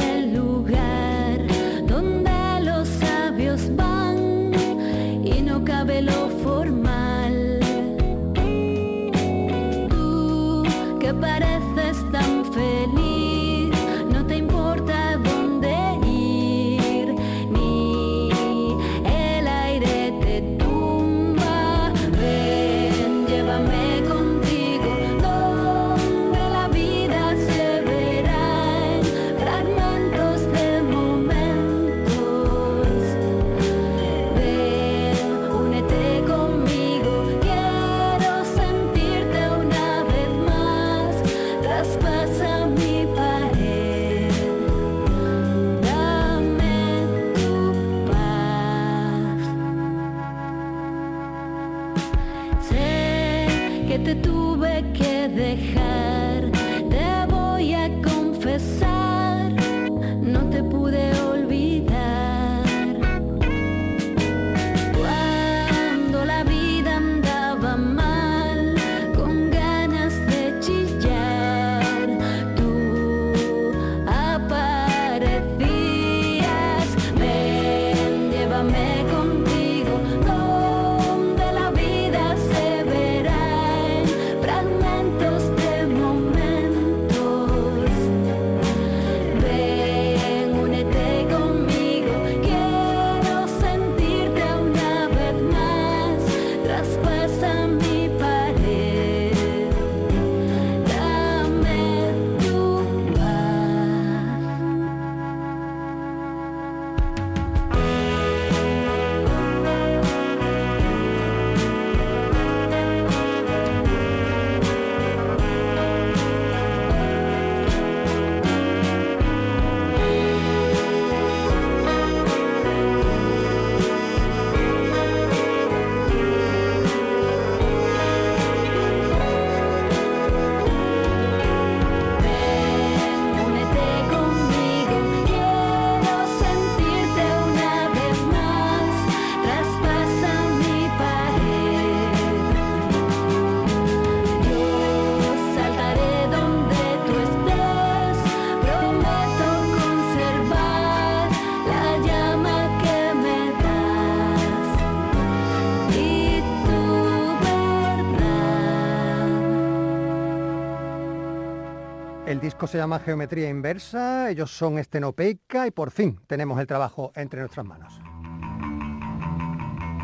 disco 162.40 162.66
se 162.66 162.78
llama 162.78 162.98
Geometría 162.98 163.48
Inversa, 163.48 164.30
ellos 164.30 164.50
son 164.50 164.78
Estenopeica 164.78 165.66
y 165.66 165.70
por 165.70 165.90
fin 165.90 166.18
tenemos 166.26 166.58
el 166.58 166.66
trabajo 166.66 167.12
entre 167.14 167.40
nuestras 167.40 167.64
manos. 167.64 168.00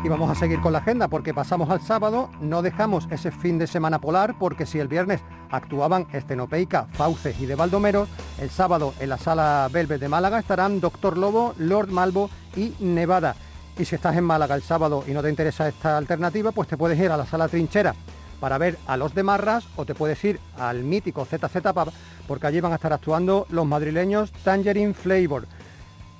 Y 0.03 0.09
vamos 0.09 0.29
a 0.29 0.35
seguir 0.35 0.59
con 0.59 0.73
la 0.73 0.79
agenda 0.79 1.07
porque 1.07 1.33
pasamos 1.33 1.69
al 1.69 1.81
sábado, 1.81 2.29
no 2.41 2.61
dejamos 2.61 3.07
ese 3.09 3.31
fin 3.31 3.57
de 3.57 3.67
semana 3.67 3.99
polar 3.99 4.37
porque 4.37 4.65
si 4.65 4.79
el 4.79 4.87
viernes 4.87 5.21
actuaban 5.49 6.07
Estenopeica, 6.11 6.87
Fauces 6.93 7.39
y 7.39 7.45
de 7.45 7.55
Baldomero, 7.55 8.07
el 8.39 8.49
sábado 8.49 8.93
en 8.99 9.09
la 9.09 9.17
sala 9.17 9.69
Velvet 9.71 10.01
de 10.01 10.09
Málaga 10.09 10.39
estarán 10.39 10.79
Doctor 10.79 11.17
Lobo, 11.17 11.53
Lord 11.57 11.89
Malvo 11.89 12.29
y 12.55 12.73
Nevada. 12.79 13.35
Y 13.77 13.85
si 13.85 13.95
estás 13.95 14.15
en 14.15 14.23
Málaga 14.23 14.55
el 14.55 14.61
sábado 14.61 15.03
y 15.07 15.11
no 15.11 15.21
te 15.21 15.29
interesa 15.29 15.67
esta 15.67 15.97
alternativa, 15.97 16.51
pues 16.51 16.67
te 16.67 16.77
puedes 16.77 16.99
ir 16.99 17.11
a 17.11 17.17
la 17.17 17.25
sala 17.25 17.47
Trinchera 17.47 17.95
para 18.43 18.57
ver 18.57 18.77
a 18.87 18.97
los 18.97 19.15
de 19.15 19.23
Marras 19.23 19.63
o 19.77 19.85
te 19.85 19.95
puedes 19.95 20.21
ir 20.25 20.37
al 20.57 20.83
mítico 20.83 21.23
ZZ 21.23 21.61
Pub 21.73 21.93
porque 22.27 22.45
allí 22.45 22.59
van 22.59 22.73
a 22.73 22.75
estar 22.75 22.91
actuando 22.91 23.47
los 23.49 23.65
madrileños 23.65 24.33
Tangerine 24.43 24.93
Flavor. 24.93 25.47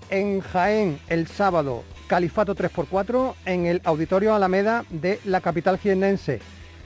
En 0.09 0.39
Jaén 0.39 1.01
el 1.09 1.27
sábado 1.27 1.83
Califato 2.07 2.55
3x4 2.55 3.33
en 3.43 3.65
el 3.65 3.81
Auditorio 3.83 4.33
Alameda 4.33 4.85
de 4.89 5.19
la 5.25 5.41
capital 5.41 5.77
jiennense. 5.77 6.39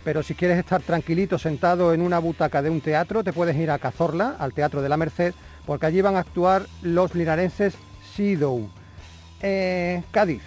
Pero 0.04 0.24
si 0.24 0.34
quieres 0.34 0.58
estar 0.58 0.82
tranquilito 0.82 1.38
sentado 1.38 1.94
en 1.94 2.02
una 2.02 2.18
butaca 2.18 2.64
de 2.64 2.72
un 2.72 2.82
teatro, 2.82 3.24
te 3.24 3.32
puedes 3.32 3.56
ir 3.58 3.70
a 3.70 3.78
Cazorla, 3.78 4.38
al 4.40 4.54
Teatro 4.54 4.82
de 4.82 4.90
la 4.90 4.98
Merced, 4.98 5.36
porque 5.68 5.86
allí 5.86 6.02
van 6.02 6.16
a 6.16 6.22
actuar 6.22 6.66
los 6.82 7.14
linarenses 7.14 7.76
Sidow. 8.16 8.68
Eh, 9.42 10.02
Cádiz, 10.10 10.42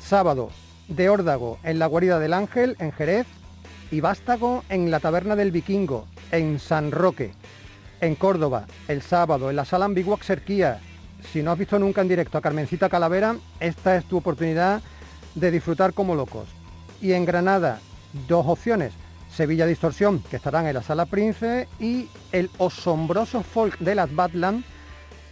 sábado, 0.00 0.50
de 0.86 1.08
Órdago 1.08 1.58
en 1.64 1.80
la 1.80 1.86
Guarida 1.86 2.20
del 2.20 2.34
Ángel, 2.34 2.76
en 2.78 2.92
Jerez, 2.92 3.26
y 3.90 4.00
Vástago 4.00 4.64
en 4.68 4.90
la 4.90 5.00
Taberna 5.00 5.36
del 5.36 5.50
Vikingo, 5.50 6.06
en 6.30 6.58
San 6.58 6.90
Roque. 6.90 7.32
En 8.00 8.14
Córdoba, 8.14 8.66
el 8.86 9.02
sábado, 9.02 9.50
en 9.50 9.56
la 9.56 9.64
Sala 9.64 9.86
Ambigua 9.86 10.18
Xerquía. 10.20 10.80
Si 11.32 11.42
no 11.42 11.50
has 11.50 11.58
visto 11.58 11.78
nunca 11.78 12.00
en 12.00 12.08
directo 12.08 12.38
a 12.38 12.40
Carmencita 12.40 12.88
Calavera, 12.88 13.36
esta 13.60 13.96
es 13.96 14.04
tu 14.04 14.18
oportunidad 14.18 14.82
de 15.34 15.50
disfrutar 15.50 15.92
como 15.92 16.14
locos. 16.14 16.48
Y 17.00 17.12
en 17.12 17.24
Granada, 17.24 17.80
dos 18.28 18.46
opciones. 18.46 18.92
Sevilla 19.30 19.66
Distorsión, 19.66 20.22
que 20.30 20.36
estarán 20.36 20.66
en 20.66 20.74
la 20.74 20.82
Sala 20.82 21.06
Prince, 21.06 21.68
y 21.78 22.08
el 22.32 22.50
asombroso 22.58 23.42
folk 23.42 23.78
de 23.78 23.94
las 23.94 24.14
Badland 24.14 24.64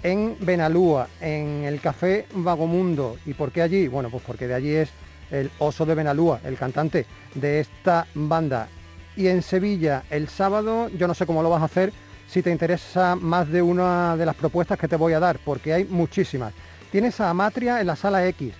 en 0.02 0.36
Benalúa, 0.40 1.08
en 1.20 1.64
el 1.64 1.80
Café 1.80 2.26
Vagomundo. 2.34 3.16
¿Y 3.24 3.34
por 3.34 3.52
qué 3.52 3.62
allí? 3.62 3.88
Bueno, 3.88 4.10
pues 4.10 4.22
porque 4.24 4.46
de 4.46 4.54
allí 4.54 4.70
es 4.70 4.90
el 5.30 5.50
Oso 5.58 5.86
de 5.86 5.94
Benalúa, 5.94 6.40
el 6.44 6.56
cantante 6.56 7.06
de 7.34 7.60
esta 7.60 8.06
banda. 8.14 8.68
Y 9.16 9.28
en 9.28 9.42
Sevilla, 9.42 10.04
el 10.10 10.28
sábado, 10.28 10.88
yo 10.90 11.08
no 11.08 11.14
sé 11.14 11.26
cómo 11.26 11.42
lo 11.42 11.50
vas 11.50 11.62
a 11.62 11.66
hacer, 11.66 11.92
si 12.28 12.42
te 12.42 12.50
interesa 12.50 13.16
más 13.16 13.48
de 13.50 13.62
una 13.62 14.16
de 14.16 14.26
las 14.26 14.34
propuestas 14.34 14.78
que 14.78 14.88
te 14.88 14.96
voy 14.96 15.12
a 15.12 15.20
dar, 15.20 15.38
porque 15.44 15.72
hay 15.72 15.84
muchísimas. 15.84 16.52
Tienes 16.90 17.20
a 17.20 17.30
Amatria 17.30 17.80
en 17.80 17.86
la 17.86 17.96
sala 17.96 18.26
X, 18.28 18.52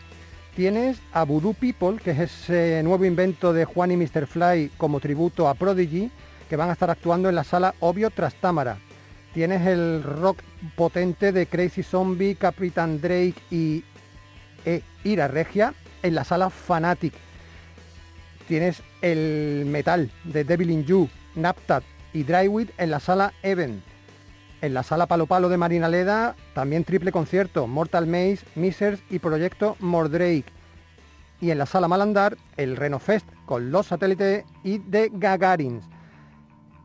tienes 0.54 0.98
a 1.12 1.24
Voodoo 1.24 1.54
People, 1.54 1.98
que 2.02 2.12
es 2.12 2.18
ese 2.18 2.82
nuevo 2.82 3.04
invento 3.04 3.52
de 3.52 3.64
Juan 3.64 3.90
y 3.90 3.96
Mr. 3.96 4.26
Fly 4.26 4.72
como 4.76 5.00
tributo 5.00 5.48
a 5.48 5.54
Prodigy, 5.54 6.10
que 6.48 6.56
van 6.56 6.70
a 6.70 6.72
estar 6.72 6.90
actuando 6.90 7.28
en 7.28 7.34
la 7.34 7.44
sala 7.44 7.74
Obvio 7.80 8.10
Trastámara. 8.10 8.78
Tienes 9.34 9.66
el 9.66 10.02
rock 10.02 10.38
potente 10.76 11.32
de 11.32 11.46
Crazy 11.46 11.82
Zombie, 11.82 12.36
Capitan 12.36 13.00
Drake 13.00 13.34
y 13.50 13.84
e 14.64 14.82
Ira 15.04 15.28
Regia 15.28 15.74
en 16.06 16.14
la 16.14 16.24
sala 16.24 16.50
Fanatic. 16.50 17.12
Tienes 18.46 18.82
el 19.02 19.64
metal 19.66 20.10
de 20.24 20.44
Devil 20.44 20.70
in 20.70 20.84
You, 20.84 21.08
Naptat 21.34 21.82
y 22.12 22.22
Drywit 22.22 22.70
en 22.78 22.90
la 22.90 23.00
sala 23.00 23.32
Even. 23.42 23.82
En 24.62 24.72
la 24.72 24.84
sala 24.84 25.06
Palo 25.06 25.26
Palo 25.26 25.48
de 25.48 25.56
Marina 25.56 25.88
Leda 25.88 26.36
también 26.54 26.84
triple 26.84 27.10
concierto, 27.10 27.66
Mortal 27.66 28.06
Maze, 28.06 28.40
Misers 28.54 29.00
y 29.10 29.18
Proyecto 29.18 29.76
Mordrake. 29.80 30.44
Y 31.40 31.50
en 31.50 31.58
la 31.58 31.66
sala 31.66 31.88
Malandar, 31.88 32.36
el 32.56 32.76
Reno 32.76 32.98
Fest 32.98 33.26
con 33.44 33.70
los 33.72 33.88
satélites 33.88 34.44
y 34.62 34.78
de 34.78 35.10
Gagarins. 35.12 35.84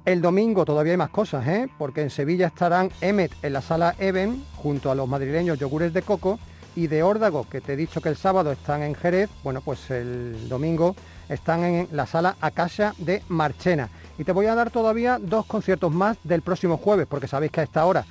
El 0.03 0.21
domingo 0.21 0.65
todavía 0.65 0.93
hay 0.93 0.97
más 0.97 1.11
cosas, 1.11 1.47
¿eh? 1.47 1.69
porque 1.77 2.01
en 2.01 2.09
Sevilla 2.09 2.47
estarán 2.47 2.89
Emmet 3.01 3.31
en 3.43 3.53
la 3.53 3.61
sala 3.61 3.95
Even 3.99 4.43
junto 4.55 4.89
a 4.89 4.95
los 4.95 5.07
madrileños 5.07 5.59
Yogures 5.59 5.93
de 5.93 6.01
Coco 6.01 6.39
y 6.75 6.87
de 6.87 7.03
Órdago, 7.03 7.47
que 7.49 7.61
te 7.61 7.73
he 7.73 7.75
dicho 7.75 8.01
que 8.01 8.09
el 8.09 8.15
sábado 8.15 8.51
están 8.51 8.83
en 8.83 8.95
Jerez, 8.95 9.29
bueno, 9.43 9.61
pues 9.61 9.91
el 9.91 10.47
domingo 10.49 10.95
están 11.29 11.63
en 11.63 11.87
la 11.91 12.05
sala 12.05 12.35
Acacia 12.41 12.93
de 12.97 13.21
Marchena. 13.29 13.89
Y 14.17 14.23
te 14.23 14.31
voy 14.31 14.45
a 14.45 14.55
dar 14.55 14.69
todavía 14.69 15.17
dos 15.19 15.45
conciertos 15.45 15.91
más 15.91 16.17
del 16.23 16.41
próximo 16.41 16.77
jueves, 16.77 17.07
porque 17.09 17.27
sabéis 17.27 17.51
que 17.51 17.61
a 17.61 17.63
esta 17.63 17.85
hora 17.85 18.05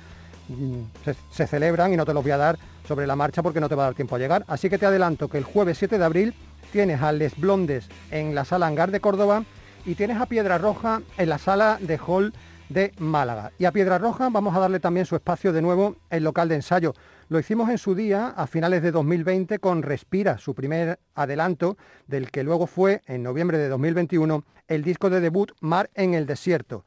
mm, 0.49 1.13
se, 1.31 1.47
celebran 1.47 1.93
y 1.93 1.97
no 1.97 2.05
te 2.05 2.13
los 2.13 2.23
voy 2.23 2.31
a 2.31 2.37
dar 2.37 2.57
sobre 2.87 3.07
la 3.07 3.15
marcha 3.15 3.43
porque 3.43 3.59
no 3.59 3.69
te 3.69 3.75
va 3.75 3.83
a 3.83 3.85
dar 3.87 3.95
tiempo 3.95 4.15
a 4.15 4.19
llegar. 4.19 4.43
Así 4.47 4.69
que 4.69 4.77
te 4.77 4.85
adelanto 4.85 5.27
que 5.27 5.37
el 5.37 5.43
jueves 5.43 5.77
7 5.77 5.97
de 5.97 6.05
abril 6.05 6.35
tienes 6.71 7.01
a 7.01 7.11
Les 7.11 7.39
Blondes 7.39 7.87
en 8.09 8.35
la 8.35 8.45
sala 8.45 8.67
Hangar 8.67 8.91
de 8.91 8.99
Córdoba 8.99 9.43
y 9.85 9.95
tienes 9.95 10.17
a 10.17 10.25
Piedra 10.25 10.57
Roja 10.57 11.01
en 11.17 11.29
la 11.29 11.37
sala 11.37 11.77
de 11.79 11.97
Hall 11.97 12.33
de 12.69 12.93
Málaga. 12.97 13.51
Y 13.59 13.65
a 13.65 13.71
Piedra 13.71 13.97
Roja 13.97 14.29
vamos 14.29 14.55
a 14.55 14.59
darle 14.59 14.79
también 14.79 15.05
su 15.05 15.15
espacio 15.15 15.53
de 15.53 15.61
nuevo 15.61 15.95
en 16.09 16.23
local 16.23 16.49
de 16.49 16.55
ensayo. 16.55 16.93
Lo 17.31 17.39
hicimos 17.39 17.69
en 17.69 17.77
su 17.77 17.95
día, 17.95 18.27
a 18.27 18.45
finales 18.45 18.83
de 18.83 18.91
2020, 18.91 19.59
con 19.59 19.83
Respira, 19.83 20.37
su 20.37 20.53
primer 20.53 20.99
adelanto, 21.15 21.77
del 22.05 22.29
que 22.29 22.43
luego 22.43 22.67
fue, 22.67 23.03
en 23.05 23.23
noviembre 23.23 23.57
de 23.57 23.69
2021, 23.69 24.43
el 24.67 24.83
disco 24.83 25.09
de 25.09 25.21
debut 25.21 25.53
Mar 25.61 25.89
en 25.93 26.13
el 26.13 26.25
Desierto. 26.25 26.83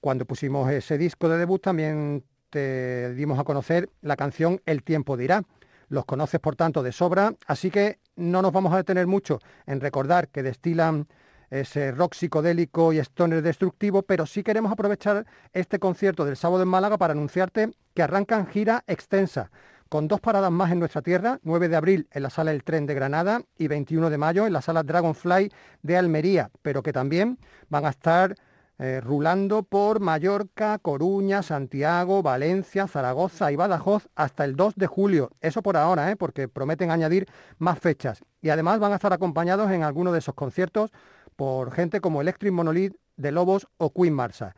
Cuando 0.00 0.24
pusimos 0.24 0.70
ese 0.70 0.96
disco 0.96 1.28
de 1.28 1.36
debut 1.36 1.60
también 1.60 2.24
te 2.48 3.12
dimos 3.12 3.38
a 3.38 3.44
conocer 3.44 3.90
la 4.00 4.16
canción 4.16 4.62
El 4.64 4.82
tiempo 4.82 5.14
dirá. 5.14 5.42
Los 5.90 6.06
conoces, 6.06 6.40
por 6.40 6.56
tanto, 6.56 6.82
de 6.82 6.92
sobra, 6.92 7.34
así 7.46 7.70
que 7.70 7.98
no 8.16 8.40
nos 8.40 8.52
vamos 8.52 8.72
a 8.72 8.78
detener 8.78 9.06
mucho 9.06 9.40
en 9.66 9.82
recordar 9.82 10.28
que 10.28 10.42
destilan 10.42 11.06
ese 11.50 11.92
rock 11.92 12.14
psicodélico 12.14 12.92
y 12.92 12.98
stoner 12.98 13.42
destructivo, 13.42 14.02
pero 14.02 14.26
sí 14.26 14.42
queremos 14.42 14.72
aprovechar 14.72 15.26
este 15.52 15.78
concierto 15.78 16.24
del 16.24 16.36
sábado 16.36 16.62
en 16.62 16.68
Málaga 16.68 16.98
para 16.98 17.12
anunciarte 17.12 17.70
que 17.94 18.02
arrancan 18.02 18.46
gira 18.46 18.84
extensa, 18.86 19.50
con 19.88 20.08
dos 20.08 20.20
paradas 20.20 20.50
más 20.50 20.72
en 20.72 20.80
nuestra 20.80 21.02
tierra, 21.02 21.38
9 21.42 21.68
de 21.68 21.76
abril 21.76 22.08
en 22.10 22.22
la 22.22 22.30
sala 22.30 22.50
El 22.50 22.64
Tren 22.64 22.86
de 22.86 22.94
Granada 22.94 23.42
y 23.56 23.68
21 23.68 24.10
de 24.10 24.18
mayo 24.18 24.46
en 24.46 24.52
la 24.52 24.62
sala 24.62 24.82
Dragonfly 24.82 25.52
de 25.82 25.96
Almería, 25.96 26.50
pero 26.62 26.82
que 26.82 26.92
también 26.92 27.38
van 27.68 27.86
a 27.86 27.90
estar 27.90 28.34
eh, 28.78 29.00
rulando 29.00 29.62
por 29.62 30.00
Mallorca, 30.00 30.78
Coruña, 30.78 31.42
Santiago, 31.42 32.22
Valencia, 32.22 32.86
Zaragoza 32.86 33.50
y 33.50 33.56
Badajoz 33.56 34.08
hasta 34.14 34.44
el 34.44 34.54
2 34.54 34.74
de 34.76 34.86
julio. 34.86 35.30
Eso 35.40 35.62
por 35.62 35.78
ahora, 35.78 36.10
¿eh? 36.10 36.16
porque 36.16 36.46
prometen 36.46 36.90
añadir 36.90 37.26
más 37.58 37.78
fechas. 37.78 38.22
Y 38.42 38.50
además 38.50 38.78
van 38.78 38.92
a 38.92 38.96
estar 38.96 39.14
acompañados 39.14 39.70
en 39.70 39.82
algunos 39.82 40.12
de 40.12 40.18
esos 40.18 40.34
conciertos 40.34 40.90
por 41.36 41.72
gente 41.72 42.00
como 42.00 42.20
Electric 42.20 42.52
Monolith, 42.52 42.96
de 43.16 43.32
Lobos 43.32 43.68
o 43.78 43.92
Queen 43.92 44.14
Marsa. 44.14 44.56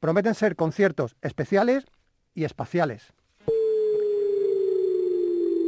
Prometen 0.00 0.34
ser 0.34 0.56
conciertos 0.56 1.16
especiales 1.20 1.84
y 2.34 2.44
espaciales. 2.44 3.12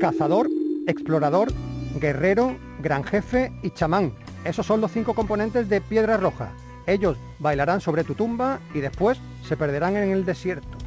Cazador, 0.00 0.48
explorador, 0.86 1.52
guerrero, 2.00 2.56
gran 2.80 3.04
jefe 3.04 3.52
y 3.62 3.70
chamán. 3.70 4.14
Esos 4.44 4.66
son 4.66 4.80
los 4.80 4.90
cinco 4.90 5.14
componentes 5.14 5.68
de 5.68 5.80
Piedra 5.80 6.16
Roja. 6.16 6.52
Ellos 6.86 7.16
bailarán 7.38 7.80
sobre 7.80 8.02
tu 8.02 8.14
tumba 8.14 8.58
y 8.74 8.80
después 8.80 9.18
se 9.46 9.56
perderán 9.56 9.96
en 9.96 10.10
el 10.10 10.24
desierto. 10.24 10.78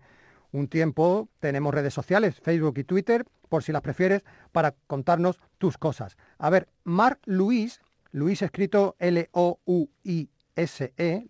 un 0.52 0.68
tiempo 0.68 1.30
tenemos 1.40 1.72
redes 1.72 1.94
sociales, 1.94 2.38
Facebook 2.38 2.76
y 2.76 2.84
Twitter, 2.84 3.24
por 3.48 3.62
si 3.62 3.72
las 3.72 3.80
prefieres, 3.80 4.24
para 4.52 4.74
contarnos 4.86 5.40
tus 5.56 5.78
cosas. 5.78 6.18
A 6.36 6.50
ver, 6.50 6.68
Marc 6.84 7.18
Luis, 7.24 7.80
Luis 8.12 8.42
escrito 8.42 8.94
L-O-U-I-S-E, 8.98 10.36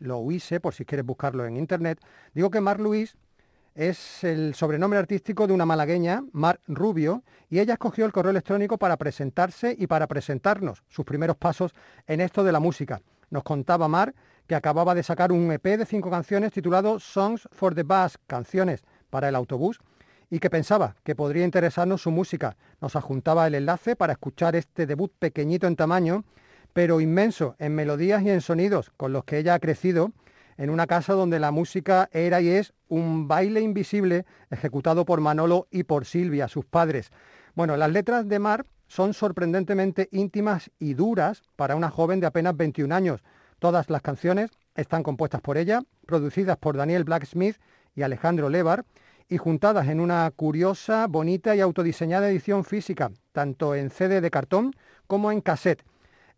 Louise, 0.00 0.58
por 0.58 0.74
si 0.74 0.84
quieres 0.84 1.06
buscarlo 1.06 1.46
en 1.46 1.56
internet, 1.56 2.00
digo 2.34 2.50
que 2.50 2.60
Marc 2.60 2.80
Luis 2.80 3.16
es 3.76 4.24
el 4.24 4.54
sobrenombre 4.54 4.98
artístico 4.98 5.46
de 5.46 5.52
una 5.52 5.66
malagueña, 5.66 6.24
Mar 6.32 6.60
Rubio, 6.66 7.22
y 7.50 7.58
ella 7.58 7.74
escogió 7.74 8.06
el 8.06 8.12
correo 8.12 8.30
electrónico 8.30 8.78
para 8.78 8.96
presentarse 8.96 9.76
y 9.78 9.86
para 9.86 10.06
presentarnos 10.06 10.82
sus 10.88 11.04
primeros 11.04 11.36
pasos 11.36 11.74
en 12.06 12.22
esto 12.22 12.42
de 12.42 12.52
la 12.52 12.58
música. 12.58 13.02
Nos 13.28 13.42
contaba 13.42 13.86
Mar 13.86 14.14
que 14.46 14.54
acababa 14.54 14.94
de 14.94 15.02
sacar 15.02 15.30
un 15.30 15.52
EP 15.52 15.76
de 15.76 15.84
cinco 15.84 16.10
canciones 16.10 16.52
titulado 16.52 16.98
Songs 16.98 17.48
for 17.52 17.74
the 17.74 17.82
Bus, 17.82 18.18
canciones 18.26 18.82
para 19.10 19.28
el 19.28 19.34
autobús, 19.34 19.78
y 20.30 20.38
que 20.38 20.48
pensaba 20.48 20.96
que 21.04 21.14
podría 21.14 21.44
interesarnos 21.44 22.00
su 22.00 22.10
música. 22.10 22.56
Nos 22.80 22.96
adjuntaba 22.96 23.46
el 23.46 23.56
enlace 23.56 23.94
para 23.94 24.14
escuchar 24.14 24.56
este 24.56 24.86
debut 24.86 25.12
pequeñito 25.18 25.66
en 25.66 25.76
tamaño, 25.76 26.24
pero 26.72 27.00
inmenso 27.00 27.56
en 27.58 27.74
melodías 27.74 28.22
y 28.22 28.30
en 28.30 28.40
sonidos 28.40 28.90
con 28.96 29.12
los 29.12 29.24
que 29.24 29.38
ella 29.38 29.54
ha 29.54 29.60
crecido 29.60 30.12
en 30.56 30.70
una 30.70 30.86
casa 30.86 31.12
donde 31.12 31.38
la 31.38 31.50
música 31.50 32.08
era 32.12 32.40
y 32.40 32.48
es 32.48 32.72
un 32.88 33.28
baile 33.28 33.60
invisible 33.60 34.24
ejecutado 34.50 35.04
por 35.04 35.20
Manolo 35.20 35.66
y 35.70 35.84
por 35.84 36.04
Silvia, 36.04 36.48
sus 36.48 36.64
padres. 36.64 37.10
Bueno, 37.54 37.76
las 37.76 37.90
letras 37.90 38.28
de 38.28 38.38
Mar 38.38 38.66
son 38.86 39.14
sorprendentemente 39.14 40.08
íntimas 40.12 40.70
y 40.78 40.94
duras 40.94 41.42
para 41.56 41.76
una 41.76 41.90
joven 41.90 42.20
de 42.20 42.26
apenas 42.26 42.56
21 42.56 42.94
años. 42.94 43.22
Todas 43.58 43.90
las 43.90 44.02
canciones 44.02 44.50
están 44.74 45.02
compuestas 45.02 45.40
por 45.40 45.56
ella, 45.56 45.82
producidas 46.06 46.56
por 46.56 46.76
Daniel 46.76 47.04
Blacksmith 47.04 47.56
y 47.94 48.02
Alejandro 48.02 48.48
Levar, 48.48 48.84
y 49.28 49.38
juntadas 49.38 49.88
en 49.88 49.98
una 49.98 50.30
curiosa, 50.30 51.06
bonita 51.08 51.56
y 51.56 51.60
autodiseñada 51.60 52.28
edición 52.28 52.64
física, 52.64 53.10
tanto 53.32 53.74
en 53.74 53.90
CD 53.90 54.20
de 54.20 54.30
cartón 54.30 54.72
como 55.06 55.32
en 55.32 55.40
cassette. 55.40 55.84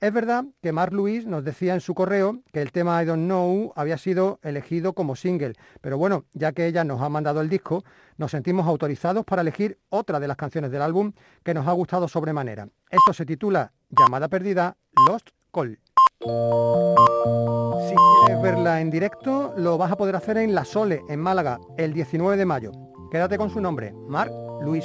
Es 0.01 0.13
verdad 0.13 0.45
que 0.63 0.71
Mark 0.71 0.93
Luis 0.93 1.27
nos 1.27 1.43
decía 1.43 1.75
en 1.75 1.81
su 1.81 1.93
correo 1.93 2.39
que 2.53 2.63
el 2.63 2.71
tema 2.71 3.03
I 3.03 3.07
Don't 3.07 3.25
Know 3.25 3.73
había 3.75 3.99
sido 3.99 4.39
elegido 4.45 4.93
como 4.93 5.17
single, 5.17 5.55
pero 5.81 5.99
bueno, 5.99 6.25
ya 6.35 6.53
que 6.53 6.67
ella 6.67 6.85
nos 6.85 7.03
ha 7.03 7.09
mandado 7.09 7.41
el 7.41 7.49
disco, 7.49 7.83
nos 8.17 8.31
sentimos 8.31 8.69
autorizados 8.69 9.25
para 9.25 9.43
elegir 9.43 9.81
otra 9.89 10.21
de 10.21 10.29
las 10.29 10.37
canciones 10.37 10.71
del 10.71 10.83
álbum 10.83 11.13
que 11.43 11.53
nos 11.53 11.67
ha 11.67 11.73
gustado 11.73 12.07
sobremanera. 12.07 12.69
Esto 12.89 13.13
se 13.13 13.27
titula 13.27 13.73
Llamada 13.91 14.29
Perdida, 14.29 14.77
Lost 15.09 15.31
Call. 15.53 15.81
Si 16.21 17.95
quieres 18.25 18.43
verla 18.43 18.81
en 18.81 18.91
directo, 18.91 19.53
lo 19.57 19.79
vas 19.79 19.91
a 19.91 19.97
poder 19.97 20.15
hacer 20.15 20.37
en 20.39 20.55
La 20.55 20.65
Sole, 20.65 21.03
en 21.09 21.19
Málaga, 21.19 21.59
el 21.77 21.93
19 21.93 22.37
de 22.37 22.47
mayo. 22.47 22.71
Quédate 23.11 23.37
con 23.37 23.51
su 23.51 23.61
nombre, 23.61 23.93
Mark 24.07 24.31
Luis. 24.63 24.85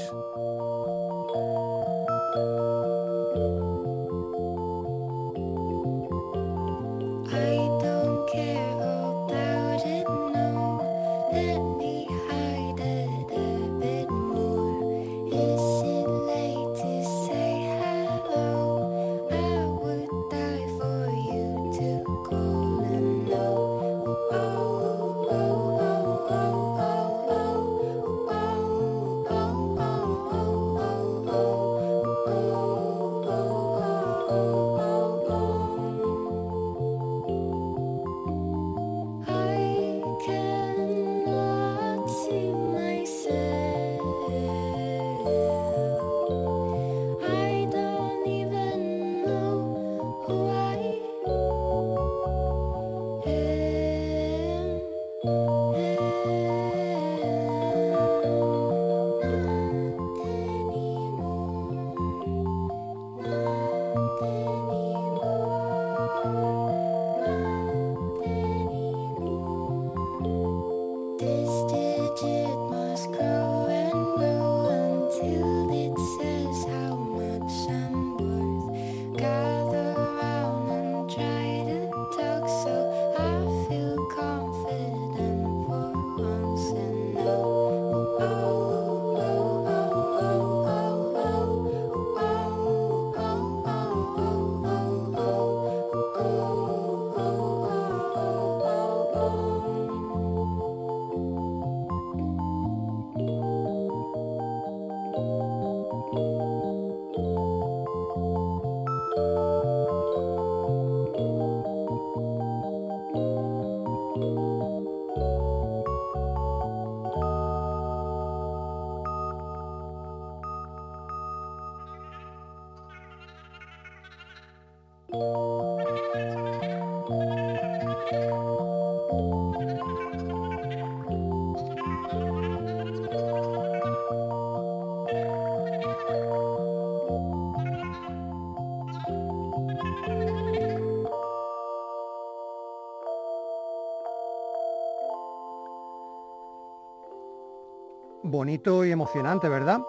Bonito 148.43 148.83
y 148.83 148.91
emocionante, 148.91 149.47
¿verdad? 149.47 149.79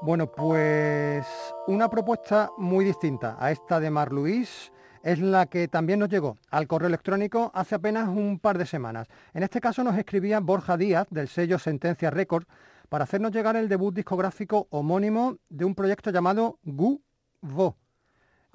Bueno, 0.00 0.32
pues 0.32 1.26
una 1.66 1.90
propuesta 1.90 2.50
muy 2.56 2.86
distinta 2.86 3.36
a 3.38 3.50
esta 3.50 3.78
de 3.80 3.90
Mar 3.90 4.12
Luis 4.12 4.72
es 5.02 5.18
la 5.18 5.44
que 5.44 5.68
también 5.68 5.98
nos 5.98 6.08
llegó 6.08 6.38
al 6.50 6.66
correo 6.66 6.88
electrónico 6.88 7.50
hace 7.52 7.74
apenas 7.74 8.08
un 8.08 8.38
par 8.38 8.56
de 8.56 8.64
semanas. 8.64 9.08
En 9.34 9.42
este 9.42 9.60
caso 9.60 9.84
nos 9.84 9.94
escribía 9.98 10.40
Borja 10.40 10.78
Díaz 10.78 11.06
del 11.10 11.28
sello 11.28 11.58
Sentencia 11.58 12.08
Records 12.08 12.46
para 12.88 13.04
hacernos 13.04 13.30
llegar 13.30 13.56
el 13.56 13.68
debut 13.68 13.94
discográfico 13.94 14.68
homónimo 14.70 15.36
de 15.50 15.66
un 15.66 15.74
proyecto 15.74 16.10
llamado 16.10 16.58
Gu 16.62 17.02
Vo. 17.42 17.76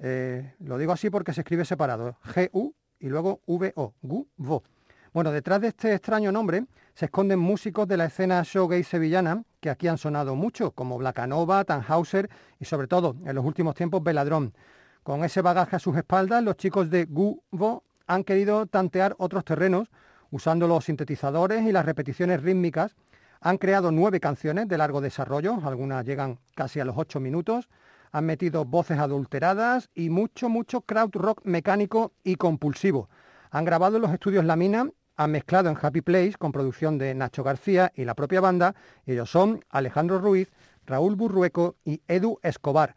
Eh, 0.00 0.52
lo 0.58 0.78
digo 0.78 0.90
así 0.90 1.10
porque 1.10 1.32
se 1.32 1.42
escribe 1.42 1.64
separado, 1.64 2.16
G-U 2.24 2.74
y 2.98 3.08
luego 3.08 3.40
V-O, 3.46 3.94
Gu 4.02 4.26
Vo. 4.36 4.64
Bueno, 5.12 5.30
detrás 5.30 5.60
de 5.60 5.68
este 5.68 5.92
extraño 5.92 6.32
nombre 6.32 6.64
se 6.94 7.04
esconden 7.04 7.38
músicos 7.38 7.86
de 7.86 7.98
la 7.98 8.06
escena 8.06 8.42
showgay 8.42 8.82
sevillana 8.82 9.44
que 9.60 9.68
aquí 9.68 9.86
han 9.86 9.98
sonado 9.98 10.34
mucho, 10.34 10.70
como 10.70 10.96
Blackanova, 10.96 11.64
Tannhauser 11.64 12.30
y 12.58 12.64
sobre 12.64 12.86
todo 12.86 13.16
en 13.26 13.34
los 13.34 13.44
últimos 13.44 13.74
tiempos 13.74 14.02
Veladrón. 14.02 14.54
Con 15.02 15.22
ese 15.22 15.42
bagaje 15.42 15.76
a 15.76 15.80
sus 15.80 15.98
espaldas, 15.98 16.42
los 16.42 16.56
chicos 16.56 16.88
de 16.88 17.04
Guvo 17.04 17.84
han 18.06 18.24
querido 18.24 18.64
tantear 18.64 19.14
otros 19.18 19.44
terrenos 19.44 19.90
usando 20.30 20.66
los 20.66 20.86
sintetizadores 20.86 21.62
y 21.66 21.72
las 21.72 21.84
repeticiones 21.84 22.42
rítmicas. 22.42 22.96
Han 23.42 23.58
creado 23.58 23.92
nueve 23.92 24.18
canciones 24.18 24.66
de 24.66 24.78
largo 24.78 25.02
desarrollo, 25.02 25.58
algunas 25.62 26.06
llegan 26.06 26.38
casi 26.54 26.80
a 26.80 26.86
los 26.86 26.96
ocho 26.96 27.20
minutos. 27.20 27.68
Han 28.12 28.24
metido 28.24 28.64
voces 28.64 28.98
adulteradas 28.98 29.90
y 29.94 30.08
mucho, 30.08 30.48
mucho 30.48 30.80
crowd 30.80 31.10
rock 31.12 31.42
mecánico 31.44 32.12
y 32.24 32.36
compulsivo. 32.36 33.10
Han 33.50 33.66
grabado 33.66 33.96
en 33.96 34.02
los 34.02 34.12
estudios 34.12 34.46
La 34.46 34.56
Mina, 34.56 34.88
han 35.16 35.30
mezclado 35.30 35.70
en 35.70 35.78
Happy 35.80 36.00
Place 36.00 36.34
con 36.38 36.52
producción 36.52 36.98
de 36.98 37.14
Nacho 37.14 37.42
García 37.42 37.92
y 37.94 38.04
la 38.04 38.14
propia 38.14 38.40
banda. 38.40 38.74
Ellos 39.06 39.30
son 39.30 39.64
Alejandro 39.70 40.18
Ruiz, 40.18 40.50
Raúl 40.86 41.16
Burrueco 41.16 41.76
y 41.84 42.00
Edu 42.08 42.38
Escobar. 42.42 42.94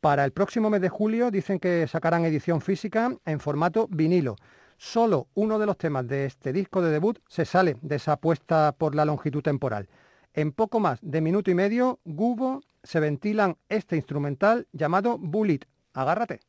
Para 0.00 0.24
el 0.24 0.32
próximo 0.32 0.70
mes 0.70 0.80
de 0.80 0.88
julio 0.88 1.30
dicen 1.30 1.58
que 1.58 1.86
sacarán 1.88 2.24
edición 2.24 2.60
física 2.60 3.16
en 3.24 3.40
formato 3.40 3.88
vinilo. 3.90 4.36
Solo 4.76 5.28
uno 5.34 5.58
de 5.58 5.66
los 5.66 5.78
temas 5.78 6.06
de 6.06 6.26
este 6.26 6.52
disco 6.52 6.82
de 6.82 6.90
debut 6.90 7.18
se 7.28 7.44
sale 7.44 7.76
de 7.80 7.96
esa 7.96 8.12
apuesta 8.12 8.74
por 8.76 8.94
la 8.94 9.04
longitud 9.04 9.42
temporal. 9.42 9.88
En 10.34 10.52
poco 10.52 10.80
más 10.80 10.98
de 11.00 11.22
minuto 11.22 11.50
y 11.50 11.54
medio, 11.54 11.98
Gubo 12.04 12.60
se 12.82 13.00
ventilan 13.00 13.56
este 13.68 13.96
instrumental 13.96 14.68
llamado 14.72 15.16
Bullet. 15.18 15.60
Agárrate. 15.94 16.40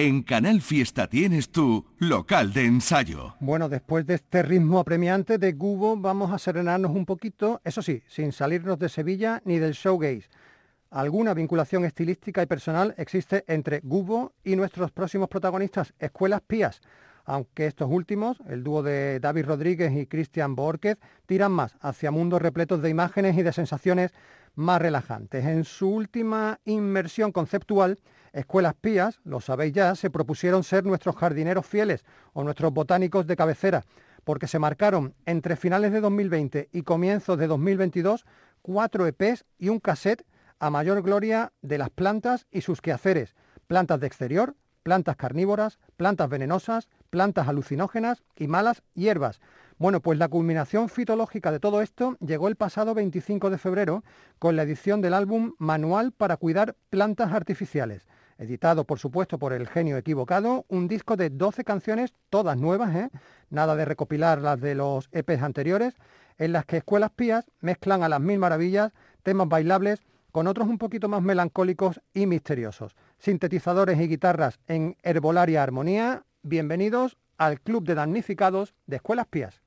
En 0.00 0.22
Canal 0.22 0.60
Fiesta 0.60 1.08
tienes 1.08 1.50
tu 1.50 1.84
local 1.98 2.52
de 2.52 2.66
ensayo. 2.66 3.34
Bueno, 3.40 3.68
después 3.68 4.06
de 4.06 4.14
este 4.14 4.44
ritmo 4.44 4.78
apremiante 4.78 5.38
de 5.38 5.54
Gubo, 5.54 5.96
vamos 5.96 6.32
a 6.32 6.38
serenarnos 6.38 6.92
un 6.92 7.04
poquito, 7.04 7.60
eso 7.64 7.82
sí, 7.82 8.04
sin 8.06 8.30
salirnos 8.30 8.78
de 8.78 8.90
Sevilla 8.90 9.42
ni 9.44 9.58
del 9.58 9.72
showgaze. 9.72 10.28
Alguna 10.92 11.34
vinculación 11.34 11.84
estilística 11.84 12.40
y 12.40 12.46
personal 12.46 12.94
existe 12.96 13.42
entre 13.48 13.80
Gubo 13.82 14.34
y 14.44 14.54
nuestros 14.54 14.92
próximos 14.92 15.28
protagonistas, 15.28 15.92
Escuelas 15.98 16.42
Pías, 16.42 16.80
aunque 17.24 17.66
estos 17.66 17.90
últimos, 17.90 18.38
el 18.48 18.62
dúo 18.62 18.84
de 18.84 19.18
David 19.18 19.46
Rodríguez 19.46 19.92
y 19.96 20.06
Cristian 20.06 20.54
Borquez, 20.54 20.98
tiran 21.26 21.50
más 21.50 21.74
hacia 21.80 22.12
mundos 22.12 22.40
repletos 22.40 22.82
de 22.82 22.88
imágenes 22.88 23.36
y 23.36 23.42
de 23.42 23.52
sensaciones 23.52 24.12
más 24.54 24.80
relajantes. 24.80 25.44
En 25.44 25.64
su 25.64 25.90
última 25.90 26.60
inmersión 26.66 27.32
conceptual, 27.32 27.98
Escuelas 28.32 28.74
Pías, 28.74 29.20
lo 29.24 29.40
sabéis 29.40 29.72
ya, 29.72 29.94
se 29.94 30.10
propusieron 30.10 30.64
ser 30.64 30.84
nuestros 30.84 31.16
jardineros 31.16 31.66
fieles 31.66 32.04
o 32.32 32.44
nuestros 32.44 32.72
botánicos 32.72 33.26
de 33.26 33.36
cabecera, 33.36 33.84
porque 34.24 34.46
se 34.46 34.58
marcaron 34.58 35.14
entre 35.26 35.56
finales 35.56 35.92
de 35.92 36.00
2020 36.00 36.68
y 36.72 36.82
comienzos 36.82 37.38
de 37.38 37.46
2022 37.46 38.26
cuatro 38.62 39.06
EPs 39.06 39.44
y 39.58 39.70
un 39.70 39.80
cassette 39.80 40.26
a 40.58 40.70
mayor 40.70 41.02
gloria 41.02 41.52
de 41.62 41.78
las 41.78 41.90
plantas 41.90 42.46
y 42.50 42.60
sus 42.60 42.80
quehaceres, 42.80 43.34
plantas 43.66 44.00
de 44.00 44.06
exterior, 44.06 44.56
plantas 44.82 45.16
carnívoras, 45.16 45.78
plantas 45.96 46.28
venenosas, 46.28 46.88
plantas 47.10 47.48
alucinógenas 47.48 48.22
y 48.36 48.48
malas 48.48 48.82
hierbas. 48.94 49.40
Bueno, 49.78 50.00
pues 50.00 50.18
la 50.18 50.28
culminación 50.28 50.88
fitológica 50.88 51.52
de 51.52 51.60
todo 51.60 51.82
esto 51.82 52.16
llegó 52.20 52.48
el 52.48 52.56
pasado 52.56 52.94
25 52.94 53.50
de 53.50 53.58
febrero 53.58 54.04
con 54.38 54.56
la 54.56 54.64
edición 54.64 55.00
del 55.00 55.14
álbum 55.14 55.54
Manual 55.58 56.12
para 56.12 56.36
cuidar 56.36 56.74
plantas 56.90 57.32
artificiales 57.32 58.06
editado 58.38 58.84
por 58.84 58.98
supuesto 58.98 59.38
por 59.38 59.52
el 59.52 59.68
genio 59.68 59.96
equivocado, 59.96 60.64
un 60.68 60.88
disco 60.88 61.16
de 61.16 61.30
12 61.30 61.64
canciones, 61.64 62.14
todas 62.30 62.56
nuevas, 62.56 62.94
¿eh? 62.94 63.10
nada 63.50 63.76
de 63.76 63.84
recopilar 63.84 64.40
las 64.40 64.60
de 64.60 64.74
los 64.74 65.08
EPs 65.12 65.42
anteriores, 65.42 65.94
en 66.38 66.52
las 66.52 66.64
que 66.64 66.78
Escuelas 66.78 67.10
Pías 67.10 67.50
mezclan 67.60 68.02
a 68.02 68.08
las 68.08 68.20
mil 68.20 68.38
maravillas 68.38 68.92
temas 69.22 69.48
bailables 69.48 70.04
con 70.32 70.46
otros 70.46 70.68
un 70.68 70.78
poquito 70.78 71.08
más 71.08 71.22
melancólicos 71.22 72.00
y 72.14 72.26
misteriosos. 72.26 72.96
Sintetizadores 73.18 74.00
y 74.00 74.08
guitarras 74.08 74.60
en 74.68 74.96
herbolaria 75.02 75.62
armonía, 75.62 76.24
bienvenidos 76.42 77.16
al 77.38 77.60
Club 77.60 77.84
de 77.84 77.96
Damnificados 77.96 78.74
de 78.86 78.96
Escuelas 78.96 79.26
Pías. 79.26 79.60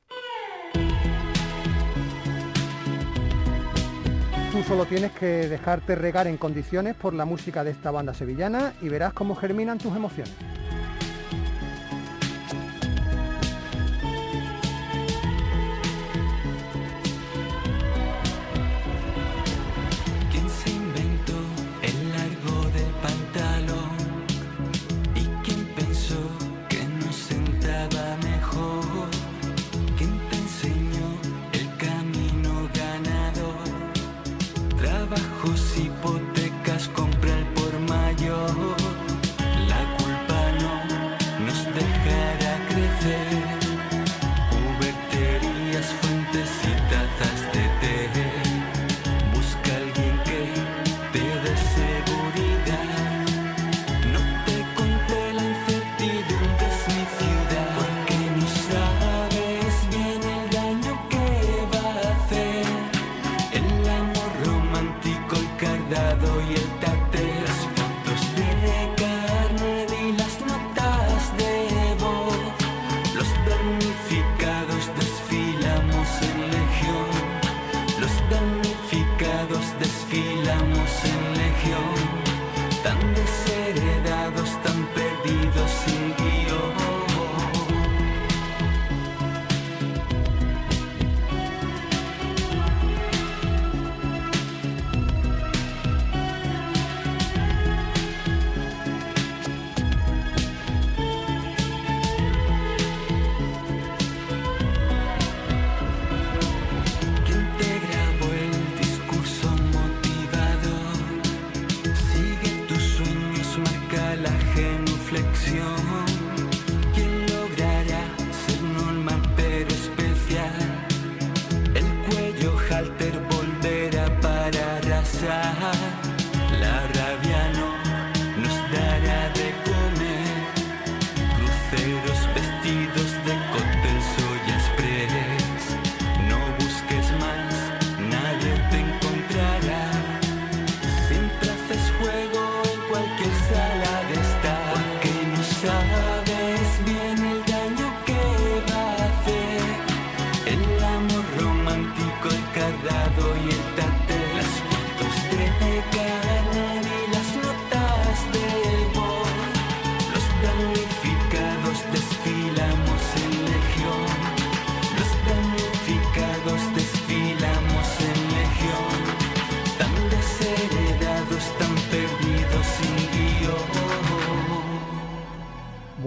Solo 4.68 4.86
tienes 4.86 5.12
que 5.12 5.50
dejarte 5.50 5.96
regar 5.96 6.28
en 6.28 6.38
condiciones 6.38 6.96
por 6.96 7.14
la 7.14 7.26
música 7.26 7.64
de 7.64 7.72
esta 7.72 7.92
banda 7.92 8.14
sevillana 8.14 8.74
y 8.82 8.88
verás 8.88 9.12
cómo 9.12 9.36
germinan 9.36 9.78
tus 9.78 9.94
emociones. 9.94 10.34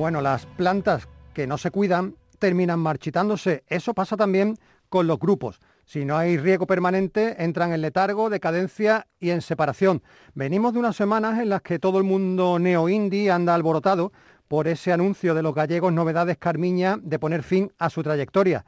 Bueno, 0.04 0.20
las 0.20 0.44
plantas 0.44 1.08
que 1.32 1.46
no 1.46 1.56
se 1.56 1.70
cuidan 1.70 2.16
terminan 2.38 2.78
marchitándose. 2.78 3.64
Eso 3.68 3.94
pasa 3.94 4.18
también 4.18 4.58
con 4.90 5.06
los 5.06 5.18
grupos. 5.18 5.60
Si 5.86 6.04
no 6.04 6.18
hay 6.18 6.36
riego 6.36 6.66
permanente, 6.66 7.42
entran 7.42 7.72
en 7.72 7.80
letargo, 7.80 8.28
decadencia 8.28 9.06
y 9.18 9.30
en 9.30 9.40
separación. 9.40 10.02
Venimos 10.34 10.74
de 10.74 10.80
unas 10.80 10.94
semanas 10.94 11.40
en 11.40 11.48
las 11.48 11.62
que 11.62 11.78
todo 11.78 11.96
el 11.96 12.04
mundo 12.04 12.58
neo-indie 12.58 13.30
anda 13.30 13.54
alborotado 13.54 14.12
por 14.46 14.68
ese 14.68 14.92
anuncio 14.92 15.34
de 15.34 15.42
los 15.42 15.54
gallegos 15.54 15.90
Novedades 15.90 16.36
Carmiña 16.36 16.98
de 17.00 17.18
poner 17.18 17.42
fin 17.42 17.72
a 17.78 17.88
su 17.88 18.02
trayectoria. 18.02 18.66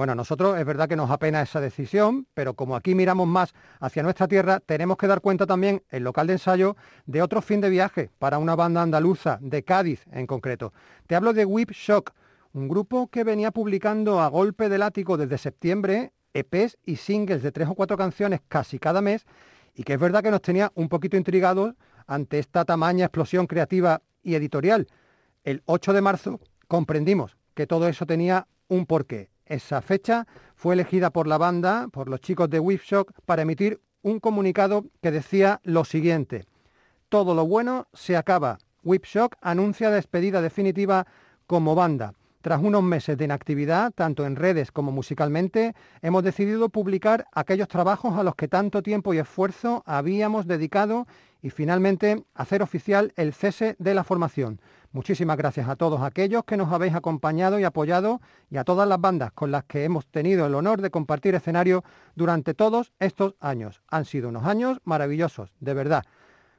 Bueno, 0.00 0.14
nosotros 0.14 0.58
es 0.58 0.64
verdad 0.64 0.88
que 0.88 0.96
nos 0.96 1.10
apena 1.10 1.42
esa 1.42 1.60
decisión, 1.60 2.26
pero 2.32 2.54
como 2.54 2.74
aquí 2.74 2.94
miramos 2.94 3.28
más 3.28 3.52
hacia 3.80 4.02
nuestra 4.02 4.26
tierra, 4.26 4.58
tenemos 4.60 4.96
que 4.96 5.06
dar 5.06 5.20
cuenta 5.20 5.44
también, 5.44 5.82
el 5.90 6.04
local 6.04 6.26
de 6.26 6.32
ensayo, 6.32 6.74
de 7.04 7.20
otro 7.20 7.42
fin 7.42 7.60
de 7.60 7.68
viaje 7.68 8.08
para 8.18 8.38
una 8.38 8.56
banda 8.56 8.80
andaluza, 8.80 9.36
de 9.42 9.62
Cádiz 9.62 10.06
en 10.10 10.26
concreto. 10.26 10.72
Te 11.06 11.16
hablo 11.16 11.34
de 11.34 11.44
Whip 11.44 11.72
Shock, 11.72 12.12
un 12.54 12.66
grupo 12.66 13.08
que 13.08 13.24
venía 13.24 13.50
publicando 13.50 14.22
a 14.22 14.28
golpe 14.28 14.70
de 14.70 14.78
látigo 14.78 15.18
desde 15.18 15.36
septiembre 15.36 16.14
EPs 16.32 16.78
y 16.86 16.96
singles 16.96 17.42
de 17.42 17.52
tres 17.52 17.68
o 17.68 17.74
cuatro 17.74 17.98
canciones 17.98 18.40
casi 18.48 18.78
cada 18.78 19.02
mes 19.02 19.26
y 19.74 19.82
que 19.82 19.92
es 19.92 20.00
verdad 20.00 20.22
que 20.22 20.30
nos 20.30 20.40
tenía 20.40 20.72
un 20.76 20.88
poquito 20.88 21.18
intrigados 21.18 21.74
ante 22.06 22.38
esta 22.38 22.64
tamaña 22.64 23.04
explosión 23.04 23.46
creativa 23.46 24.00
y 24.22 24.34
editorial. 24.34 24.86
El 25.44 25.62
8 25.66 25.92
de 25.92 26.00
marzo 26.00 26.40
comprendimos 26.68 27.36
que 27.52 27.66
todo 27.66 27.86
eso 27.86 28.06
tenía 28.06 28.46
un 28.66 28.86
porqué. 28.86 29.28
Esa 29.50 29.82
fecha 29.82 30.28
fue 30.54 30.74
elegida 30.74 31.10
por 31.10 31.26
la 31.26 31.36
banda, 31.36 31.88
por 31.88 32.08
los 32.08 32.20
chicos 32.20 32.48
de 32.48 32.60
Whipshock, 32.60 33.10
para 33.26 33.42
emitir 33.42 33.80
un 34.00 34.20
comunicado 34.20 34.84
que 35.02 35.10
decía 35.10 35.60
lo 35.64 35.84
siguiente. 35.84 36.44
Todo 37.08 37.34
lo 37.34 37.44
bueno 37.44 37.88
se 37.92 38.16
acaba. 38.16 38.58
Whipshock 38.84 39.34
anuncia 39.40 39.90
despedida 39.90 40.40
definitiva 40.40 41.04
como 41.48 41.74
banda. 41.74 42.14
Tras 42.42 42.62
unos 42.62 42.84
meses 42.84 43.18
de 43.18 43.24
inactividad, 43.24 43.90
tanto 43.90 44.24
en 44.24 44.36
redes 44.36 44.70
como 44.70 44.92
musicalmente, 44.92 45.74
hemos 46.00 46.22
decidido 46.22 46.68
publicar 46.68 47.26
aquellos 47.32 47.66
trabajos 47.66 48.16
a 48.16 48.22
los 48.22 48.36
que 48.36 48.46
tanto 48.46 48.84
tiempo 48.84 49.12
y 49.14 49.18
esfuerzo 49.18 49.82
habíamos 49.84 50.46
dedicado 50.46 51.08
y 51.42 51.50
finalmente 51.50 52.22
hacer 52.34 52.62
oficial 52.62 53.12
el 53.16 53.32
cese 53.34 53.74
de 53.80 53.94
la 53.94 54.04
formación. 54.04 54.60
Muchísimas 54.92 55.36
gracias 55.36 55.68
a 55.68 55.76
todos 55.76 56.02
aquellos 56.02 56.44
que 56.44 56.56
nos 56.56 56.72
habéis 56.72 56.94
acompañado 56.94 57.60
y 57.60 57.64
apoyado 57.64 58.20
y 58.50 58.56
a 58.56 58.64
todas 58.64 58.88
las 58.88 59.00
bandas 59.00 59.32
con 59.32 59.50
las 59.50 59.64
que 59.64 59.84
hemos 59.84 60.06
tenido 60.06 60.46
el 60.46 60.54
honor 60.54 60.80
de 60.80 60.90
compartir 60.90 61.34
escenario 61.34 61.84
durante 62.16 62.54
todos 62.54 62.92
estos 62.98 63.34
años. 63.40 63.82
Han 63.88 64.04
sido 64.04 64.28
unos 64.28 64.46
años 64.46 64.80
maravillosos, 64.84 65.52
de 65.60 65.74
verdad. 65.74 66.04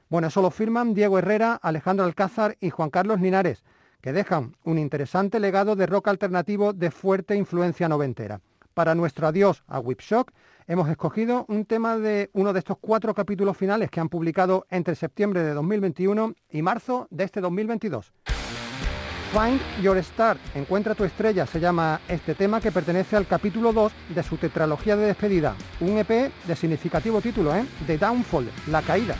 Bueno, 0.09 0.29
eso 0.29 0.41
lo 0.41 0.49
firman 0.49 0.93
Diego 0.93 1.19
Herrera, 1.19 1.59
Alejandro 1.61 2.05
Alcázar 2.05 2.57
y 2.59 2.69
Juan 2.69 2.89
Carlos 2.89 3.19
Linares 3.19 3.63
que 4.01 4.13
dejan 4.13 4.55
un 4.63 4.79
interesante 4.79 5.39
legado 5.39 5.75
de 5.75 5.85
rock 5.85 6.09
alternativo 6.09 6.73
de 6.73 6.91
fuerte 6.91 7.35
influencia 7.35 7.87
noventera. 7.87 8.41
Para 8.73 8.95
nuestro 8.95 9.27
adiós 9.27 9.63
a 9.67 9.79
Whipshock 9.79 10.31
hemos 10.67 10.89
escogido 10.89 11.45
un 11.49 11.65
tema 11.65 11.97
de 11.97 12.29
uno 12.33 12.53
de 12.53 12.59
estos 12.59 12.77
cuatro 12.79 13.13
capítulos 13.13 13.57
finales 13.57 13.89
que 13.89 13.99
han 13.99 14.09
publicado 14.09 14.65
entre 14.69 14.95
septiembre 14.95 15.43
de 15.43 15.53
2021 15.53 16.33
y 16.49 16.61
marzo 16.61 17.07
de 17.09 17.25
este 17.25 17.41
2022. 17.41 18.13
Find 19.33 19.61
Your 19.81 19.97
Star, 19.97 20.37
Encuentra 20.55 20.93
tu 20.93 21.05
estrella, 21.05 21.45
se 21.45 21.59
llama 21.59 22.01
este 22.09 22.35
tema 22.35 22.59
que 22.59 22.71
pertenece 22.71 23.15
al 23.15 23.27
capítulo 23.27 23.71
2 23.71 23.91
de 24.13 24.23
su 24.23 24.37
tetralogía 24.37 24.97
de 24.97 25.07
despedida, 25.07 25.55
un 25.79 25.97
EP 25.97 26.31
de 26.45 26.55
significativo 26.55 27.21
título, 27.21 27.55
¿eh? 27.55 27.65
The 27.87 27.97
Downfall, 27.97 28.49
La 28.67 28.81
Caída. 28.81 29.15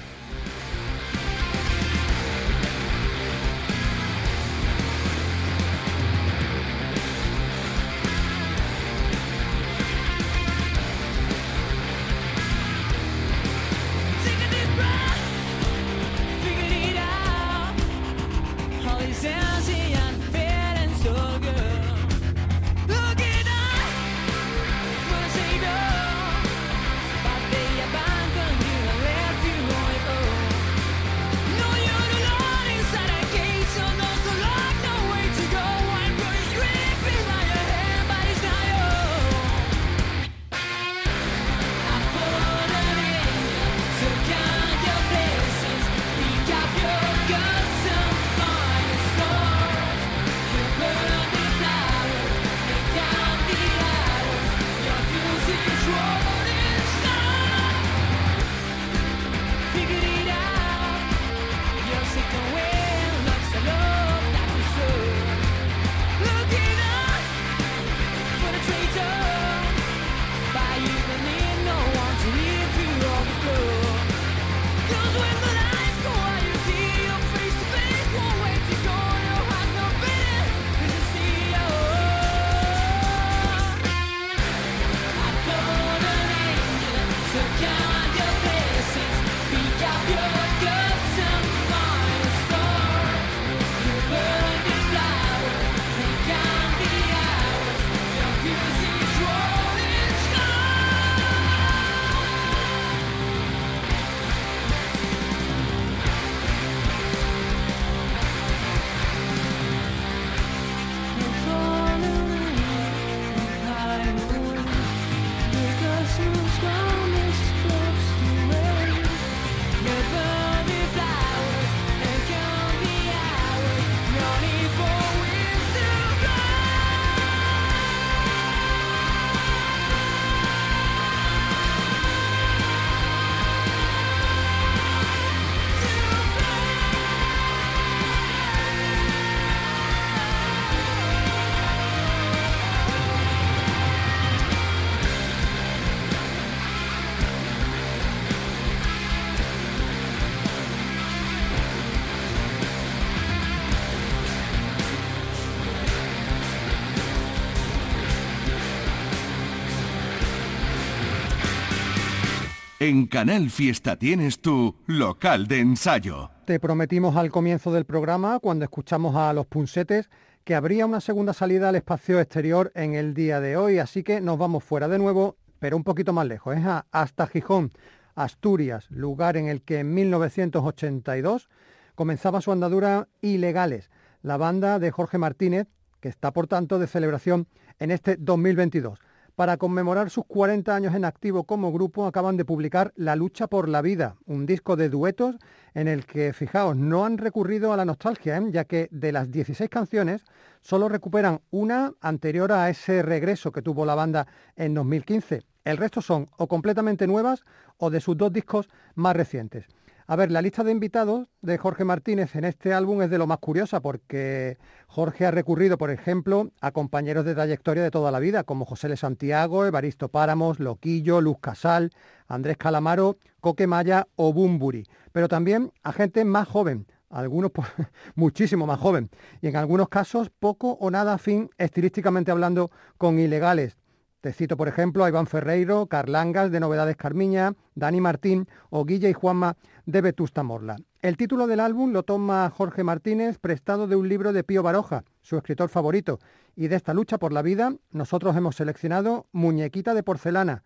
En 162.81 163.05
Canal 163.05 163.51
Fiesta 163.51 163.95
tienes 163.95 164.41
tu 164.41 164.75
local 164.87 165.45
de 165.45 165.59
ensayo. 165.59 166.31
Te 166.45 166.59
prometimos 166.59 167.15
al 167.15 167.29
comienzo 167.29 167.71
del 167.71 167.85
programa, 167.85 168.39
cuando 168.39 168.65
escuchamos 168.65 169.15
a 169.15 169.31
los 169.33 169.45
punsetes, 169.45 170.09
que 170.43 170.55
habría 170.55 170.87
una 170.87 170.99
segunda 170.99 171.33
salida 171.33 171.69
al 171.69 171.75
espacio 171.75 172.19
exterior 172.19 172.71
en 172.73 172.95
el 172.95 173.13
día 173.13 173.39
de 173.39 173.55
hoy, 173.55 173.77
así 173.77 174.01
que 174.01 174.19
nos 174.19 174.39
vamos 174.39 174.63
fuera 174.63 174.87
de 174.87 174.97
nuevo, 174.97 175.37
pero 175.59 175.77
un 175.77 175.83
poquito 175.83 176.11
más 176.11 176.25
lejos, 176.25 176.57
¿eh? 176.57 176.63
hasta 176.91 177.27
Gijón, 177.27 177.71
Asturias, 178.15 178.89
lugar 178.89 179.37
en 179.37 179.47
el 179.47 179.61
que 179.61 179.77
en 179.77 179.93
1982 179.93 181.49
comenzaba 181.93 182.41
su 182.41 182.51
andadura 182.51 183.09
Ilegales, 183.21 183.91
la 184.23 184.37
banda 184.37 184.79
de 184.79 184.89
Jorge 184.89 185.19
Martínez, 185.19 185.67
que 185.99 186.09
está 186.09 186.33
por 186.33 186.47
tanto 186.47 186.79
de 186.79 186.87
celebración 186.87 187.47
en 187.77 187.91
este 187.91 188.15
2022. 188.17 188.97
Para 189.35 189.57
conmemorar 189.57 190.09
sus 190.09 190.25
40 190.25 190.75
años 190.75 190.93
en 190.93 191.05
activo 191.05 191.45
como 191.45 191.71
grupo, 191.71 192.05
acaban 192.05 192.37
de 192.37 192.45
publicar 192.45 192.91
La 192.95 193.15
lucha 193.15 193.47
por 193.47 193.69
la 193.69 193.81
vida, 193.81 194.15
un 194.25 194.45
disco 194.45 194.75
de 194.75 194.89
duetos 194.89 195.37
en 195.73 195.87
el 195.87 196.05
que, 196.05 196.33
fijaos, 196.33 196.75
no 196.75 197.05
han 197.05 197.17
recurrido 197.17 197.71
a 197.71 197.77
la 197.77 197.85
nostalgia, 197.85 198.37
¿eh? 198.37 198.43
ya 198.51 198.65
que 198.65 198.89
de 198.91 199.11
las 199.11 199.31
16 199.31 199.69
canciones 199.69 200.25
solo 200.61 200.89
recuperan 200.89 201.41
una 201.49 201.93
anterior 202.01 202.51
a 202.51 202.69
ese 202.69 203.01
regreso 203.01 203.51
que 203.51 203.61
tuvo 203.61 203.85
la 203.85 203.95
banda 203.95 204.27
en 204.57 204.73
2015. 204.73 205.43
El 205.63 205.77
resto 205.77 206.01
son 206.01 206.27
o 206.37 206.47
completamente 206.47 207.07
nuevas 207.07 207.43
o 207.77 207.89
de 207.89 208.01
sus 208.01 208.17
dos 208.17 208.33
discos 208.33 208.67
más 208.95 209.15
recientes. 209.15 209.67
A 210.07 210.15
ver, 210.15 210.31
la 210.31 210.41
lista 210.41 210.63
de 210.63 210.71
invitados 210.71 211.27
de 211.41 211.57
Jorge 211.57 211.85
Martínez 211.85 212.35
en 212.35 212.43
este 212.43 212.73
álbum 212.73 213.01
es 213.01 213.09
de 213.09 213.17
lo 213.17 213.27
más 213.27 213.37
curiosa 213.37 213.81
porque 213.81 214.57
Jorge 214.87 215.25
ha 215.25 215.31
recurrido, 215.31 215.77
por 215.77 215.91
ejemplo, 215.91 216.51
a 216.59 216.71
compañeros 216.71 217.23
de 217.23 217.35
trayectoria 217.35 217.83
de 217.83 217.91
toda 217.91 218.11
la 218.11 218.19
vida, 218.19 218.43
como 218.43 218.65
José 218.65 218.89
Le 218.89 218.97
Santiago, 218.97 219.65
Evaristo 219.65 220.09
Páramos, 220.09 220.59
Loquillo, 220.59 221.21
Luz 221.21 221.37
Casal, 221.39 221.91
Andrés 222.27 222.57
Calamaro, 222.57 223.17
Coque 223.39 223.67
Maya 223.67 224.07
o 224.15 224.33
Bumburi, 224.33 224.85
pero 225.11 225.27
también 225.27 225.71
a 225.83 225.93
gente 225.93 226.25
más 226.25 226.47
joven, 226.47 226.87
algunos 227.09 227.51
muchísimo 228.15 228.65
más 228.65 228.79
joven, 228.79 229.09
y 229.41 229.47
en 229.47 229.55
algunos 229.55 229.89
casos 229.89 230.29
poco 230.29 230.71
o 230.73 230.89
nada 230.89 231.13
afín 231.13 231.49
estilísticamente 231.57 232.31
hablando 232.31 232.71
con 232.97 233.19
ilegales, 233.19 233.77
te 234.21 234.33
cito, 234.33 234.55
por 234.55 234.67
ejemplo, 234.67 235.03
a 235.03 235.09
Iván 235.09 235.25
Ferreiro, 235.25 235.87
Carlangas 235.87 236.51
de 236.51 236.59
Novedades 236.59 236.95
Carmiña, 236.95 237.55
Dani 237.73 238.01
Martín 238.01 238.47
o 238.69 238.85
Guilla 238.85 239.09
y 239.09 239.13
Juanma 239.13 239.57
de 239.85 240.01
Vetusta 240.01 240.43
Morla. 240.43 240.77
El 241.01 241.17
título 241.17 241.47
del 241.47 241.59
álbum 241.59 241.91
lo 241.91 242.03
toma 242.03 242.49
Jorge 242.49 242.83
Martínez, 242.83 243.37
prestado 243.39 243.87
de 243.87 243.95
un 243.95 244.07
libro 244.07 244.33
de 244.33 244.43
Pío 244.43 244.63
Baroja, 244.63 245.03
su 245.21 245.37
escritor 245.37 245.69
favorito. 245.69 246.19
Y 246.55 246.67
de 246.67 246.75
esta 246.75 246.93
lucha 246.93 247.17
por 247.17 247.33
la 247.33 247.41
vida, 247.41 247.73
nosotros 247.91 248.35
hemos 248.35 248.55
seleccionado 248.55 249.27
Muñequita 249.31 249.93
de 249.93 250.03
Porcelana, 250.03 250.63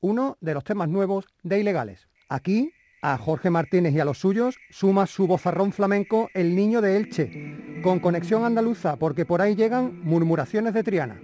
uno 0.00 0.36
de 0.40 0.54
los 0.54 0.64
temas 0.64 0.88
nuevos 0.88 1.26
de 1.42 1.60
Ilegales. 1.60 2.08
Aquí, 2.28 2.72
a 3.02 3.16
Jorge 3.16 3.50
Martínez 3.50 3.94
y 3.94 4.00
a 4.00 4.04
los 4.04 4.18
suyos, 4.18 4.56
suma 4.70 5.06
su 5.06 5.26
bozarrón 5.26 5.72
flamenco 5.72 6.28
El 6.34 6.54
Niño 6.56 6.80
de 6.80 6.96
Elche, 6.96 7.80
con 7.82 8.00
conexión 8.00 8.44
andaluza, 8.44 8.96
porque 8.96 9.24
por 9.24 9.40
ahí 9.40 9.54
llegan 9.54 10.00
murmuraciones 10.04 10.74
de 10.74 10.82
Triana. 10.82 11.20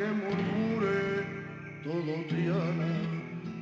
Que 0.00 0.08
murmure 0.24 1.00
todo 1.84 2.12
Triana. 2.28 2.92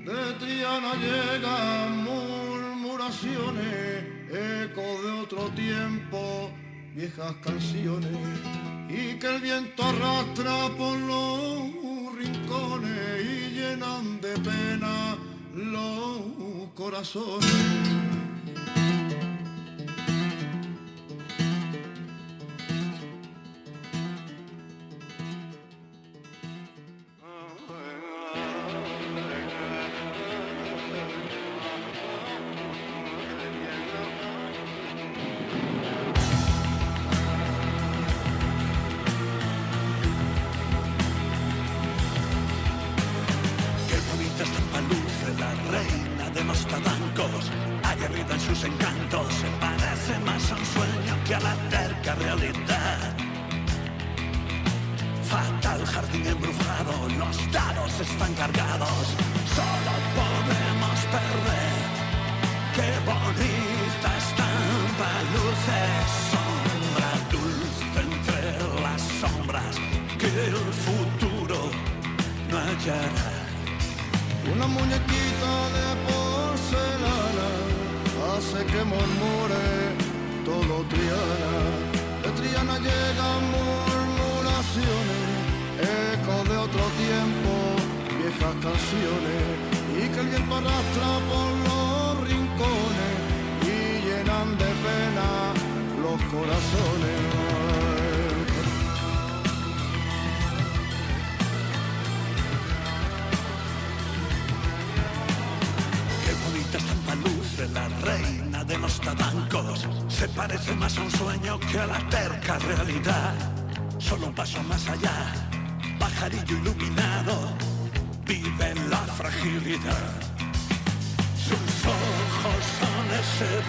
De 0.07 0.23
Triana 0.39 0.93
llegan 1.05 1.91
murmuraciones, 2.05 3.75
eco 4.31 4.87
de 5.03 5.11
otro 5.23 5.43
tiempo, 5.65 6.21
viejas 6.95 7.35
canciones, 7.43 8.19
y 8.89 9.19
que 9.19 9.29
el 9.35 9.41
viento 9.43 9.83
arrastra 9.83 10.69
por 10.79 10.97
los 11.11 11.59
rincones 12.17 13.25
y 13.25 13.27
llenan 13.59 14.21
de 14.21 14.35
pena 14.39 15.19
los 15.55 16.21
corazones. 16.77 17.89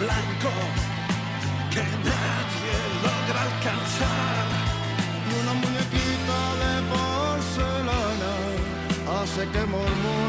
blanco 0.00 0.50
que 1.72 1.84
nadie 2.08 2.76
logra 3.04 3.40
alcanzar. 3.48 4.46
Y 5.28 5.32
una 5.42 5.54
muñequita 5.62 6.38
de 6.62 6.72
porcelana 6.92 8.34
hace 9.20 9.42
que 9.52 9.62
murmure. 9.66 10.19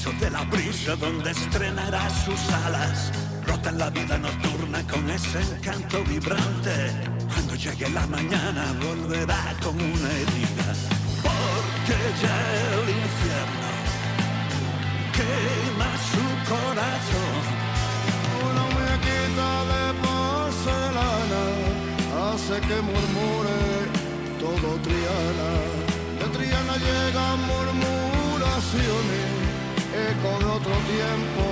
Hechizo 0.00 0.12
de 0.20 0.30
la 0.30 0.44
brisa 0.44 0.96
donde 0.96 1.30
estrenará 1.30 2.08
sus 2.10 2.40
alas. 2.64 3.12
Rota 3.46 3.72
la 3.72 3.90
vida 3.90 4.18
nocturna 4.18 4.82
con 4.86 5.10
ese 5.10 5.40
encanto 5.40 6.02
vibrante. 6.04 6.92
Cuando 7.32 7.54
llegue 7.54 7.88
la 7.90 8.06
mañana 8.06 8.74
volverá 8.82 9.54
con 9.62 9.74
una 9.76 10.10
herida, 10.10 10.74
porque 11.22 11.98
ya 12.22 12.36
el 12.72 12.88
infierno 12.88 13.68
quema 15.16 15.90
su 16.10 16.24
corazón. 16.48 17.42
Una 18.48 18.62
muñequita 18.74 19.50
de 19.70 19.84
porcelana 20.02 21.42
hace 22.32 22.56
que 22.60 22.78
murmure 22.82 23.60
todo 24.38 24.68
Triana. 24.84 25.50
De 26.18 26.26
Triana 26.36 26.74
llegan 26.76 27.38
murmuraciones, 27.50 29.39
eco 30.08 30.38
de 30.38 30.46
otro 30.58 30.74
tiempo, 30.94 31.42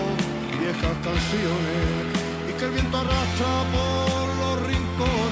viejas 0.61 0.97
canciones, 1.05 2.05
y 2.49 2.53
que 2.59 2.65
el 2.65 2.73
viento 2.73 2.97
arrastra 2.97 3.53
por 3.73 4.27
los 4.41 4.67
rincones 4.67 5.28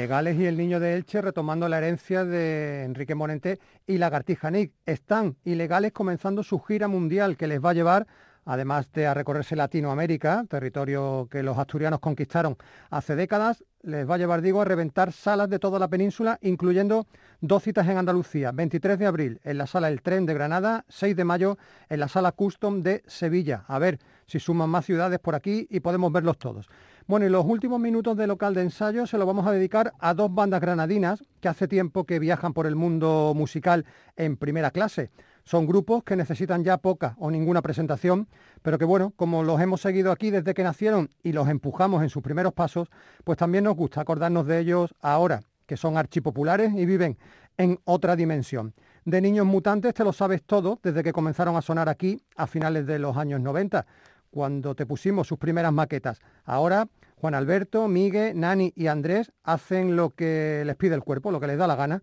Ilegales 0.00 0.38
y 0.38 0.46
el 0.46 0.56
niño 0.56 0.80
de 0.80 0.94
Elche 0.94 1.20
retomando 1.20 1.68
la 1.68 1.76
herencia 1.76 2.24
de 2.24 2.84
Enrique 2.84 3.14
Morente 3.14 3.58
y 3.86 3.98
Lagartija 3.98 4.50
Nick. 4.50 4.72
Están 4.86 5.36
ilegales 5.44 5.92
comenzando 5.92 6.42
su 6.42 6.58
gira 6.58 6.88
mundial 6.88 7.36
que 7.36 7.46
les 7.46 7.62
va 7.62 7.68
a 7.70 7.74
llevar, 7.74 8.06
además 8.46 8.90
de 8.92 9.06
a 9.06 9.12
recorrerse 9.12 9.56
Latinoamérica, 9.56 10.46
territorio 10.48 11.28
que 11.30 11.42
los 11.42 11.58
asturianos 11.58 12.00
conquistaron 12.00 12.56
hace 12.88 13.14
décadas, 13.14 13.62
les 13.82 14.08
va 14.08 14.14
a 14.14 14.18
llevar, 14.18 14.40
digo, 14.40 14.62
a 14.62 14.64
reventar 14.64 15.12
salas 15.12 15.50
de 15.50 15.58
toda 15.58 15.78
la 15.78 15.88
península, 15.88 16.38
incluyendo 16.40 17.06
dos 17.42 17.62
citas 17.62 17.86
en 17.86 17.98
Andalucía, 17.98 18.52
23 18.52 18.98
de 18.98 19.06
abril 19.06 19.40
en 19.44 19.58
la 19.58 19.66
sala 19.66 19.88
El 19.88 20.00
Tren 20.00 20.24
de 20.24 20.32
Granada, 20.32 20.86
6 20.88 21.14
de 21.14 21.24
mayo 21.24 21.58
en 21.90 22.00
la 22.00 22.08
sala 22.08 22.32
Custom 22.32 22.82
de 22.82 23.02
Sevilla. 23.06 23.64
A 23.68 23.78
ver 23.78 23.98
si 24.24 24.40
suman 24.40 24.70
más 24.70 24.86
ciudades 24.86 25.18
por 25.18 25.34
aquí 25.34 25.66
y 25.68 25.80
podemos 25.80 26.10
verlos 26.10 26.38
todos. 26.38 26.70
Bueno, 27.10 27.26
y 27.26 27.28
los 27.28 27.44
últimos 27.44 27.80
minutos 27.80 28.16
de 28.16 28.28
local 28.28 28.54
de 28.54 28.62
ensayo 28.62 29.04
se 29.04 29.18
los 29.18 29.26
vamos 29.26 29.44
a 29.44 29.50
dedicar 29.50 29.92
a 29.98 30.14
dos 30.14 30.32
bandas 30.32 30.60
granadinas 30.60 31.24
que 31.40 31.48
hace 31.48 31.66
tiempo 31.66 32.04
que 32.04 32.20
viajan 32.20 32.52
por 32.52 32.68
el 32.68 32.76
mundo 32.76 33.32
musical 33.34 33.84
en 34.14 34.36
primera 34.36 34.70
clase. 34.70 35.10
Son 35.42 35.66
grupos 35.66 36.04
que 36.04 36.14
necesitan 36.14 36.62
ya 36.62 36.78
poca 36.78 37.16
o 37.18 37.28
ninguna 37.28 37.62
presentación, 37.62 38.28
pero 38.62 38.78
que 38.78 38.84
bueno, 38.84 39.12
como 39.16 39.42
los 39.42 39.60
hemos 39.60 39.80
seguido 39.80 40.12
aquí 40.12 40.30
desde 40.30 40.54
que 40.54 40.62
nacieron 40.62 41.10
y 41.24 41.32
los 41.32 41.48
empujamos 41.48 42.04
en 42.04 42.10
sus 42.10 42.22
primeros 42.22 42.52
pasos, 42.52 42.86
pues 43.24 43.36
también 43.36 43.64
nos 43.64 43.74
gusta 43.74 44.02
acordarnos 44.02 44.46
de 44.46 44.60
ellos 44.60 44.94
ahora, 45.00 45.40
que 45.66 45.76
son 45.76 45.98
archipopulares 45.98 46.72
y 46.74 46.86
viven 46.86 47.18
en 47.58 47.80
otra 47.86 48.14
dimensión. 48.14 48.72
De 49.04 49.20
Niños 49.20 49.46
Mutantes 49.46 49.94
te 49.94 50.04
lo 50.04 50.12
sabes 50.12 50.44
todo 50.44 50.78
desde 50.80 51.02
que 51.02 51.12
comenzaron 51.12 51.56
a 51.56 51.62
sonar 51.62 51.88
aquí 51.88 52.22
a 52.36 52.46
finales 52.46 52.86
de 52.86 53.00
los 53.00 53.16
años 53.16 53.40
90, 53.40 53.84
cuando 54.30 54.74
te 54.74 54.86
pusimos 54.86 55.26
sus 55.26 55.38
primeras 55.38 55.72
maquetas. 55.72 56.20
Ahora 56.44 56.88
Juan 57.20 57.34
Alberto, 57.34 57.86
Miguel, 57.86 58.38
Nani 58.40 58.72
y 58.74 58.86
Andrés 58.86 59.30
hacen 59.42 59.94
lo 59.94 60.10
que 60.10 60.62
les 60.64 60.76
pide 60.76 60.94
el 60.94 61.02
cuerpo, 61.02 61.30
lo 61.30 61.38
que 61.38 61.48
les 61.48 61.58
da 61.58 61.66
la 61.66 61.76
gana. 61.76 62.02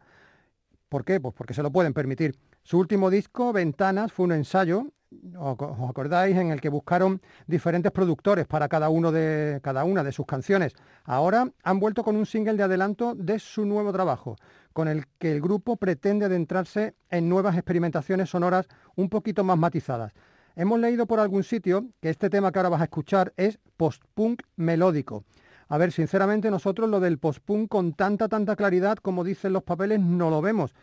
¿Por 0.90 1.04
qué? 1.04 1.20
Pues 1.20 1.34
porque 1.34 1.56
se 1.56 1.64
lo 1.64 1.72
pueden 1.72 1.94
permitir. 1.94 2.38
Su 2.62 2.78
último 2.78 3.10
disco, 3.10 3.52
Ventanas, 3.52 4.12
fue 4.12 4.26
un 4.26 4.34
ensayo, 4.34 4.92
os 5.38 5.90
acordáis, 5.90 6.38
en 6.38 6.52
el 6.52 6.62
que 6.62 6.70
buscaron 6.70 7.20
diferentes 7.48 7.92
productores 7.92 8.46
para 8.46 8.68
cada, 8.68 8.90
uno 8.90 9.12
de, 9.12 9.60
cada 9.64 9.86
una 9.86 10.04
de 10.04 10.12
sus 10.12 10.28
canciones. 10.28 10.74
Ahora 11.04 11.52
han 11.64 11.80
vuelto 11.80 12.04
con 12.04 12.16
un 12.16 12.26
single 12.28 12.56
de 12.56 12.64
adelanto 12.64 13.16
de 13.16 13.40
su 13.40 13.66
nuevo 13.66 13.92
trabajo, 13.92 14.36
con 14.72 14.88
el 14.88 15.06
que 15.18 15.32
el 15.32 15.42
grupo 15.42 15.78
pretende 15.78 16.26
adentrarse 16.26 16.94
en 17.10 17.28
nuevas 17.28 17.56
experimentaciones 17.56 18.30
sonoras 18.30 18.68
un 18.96 19.10
poquito 19.10 19.44
más 19.44 19.58
matizadas. 19.58 20.14
Hemos 20.60 20.80
leído 20.80 21.06
por 21.06 21.20
algún 21.20 21.44
sitio 21.44 21.86
que 22.02 22.10
este 22.10 22.32
tema 22.32 22.52
que 22.52 22.58
ahora 22.58 22.70
vas 22.70 22.82
a 22.82 22.86
escuchar 22.86 23.32
es 23.38 23.60
post-punk 23.78 24.42
melódico. 24.56 25.24
A 25.68 25.78
ver, 25.78 25.92
sinceramente 25.92 26.50
nosotros 26.50 26.90
lo 26.90 27.00
del 27.00 27.20
post-punk 27.20 27.70
con 27.70 27.94
tanta, 27.94 28.28
tanta 28.28 28.56
claridad 28.56 28.98
como 28.98 29.24
dicen 29.24 29.54
los 29.54 29.62
papeles 29.62 30.00
no 30.00 30.32
lo 30.32 30.42
vemos. 30.42 30.74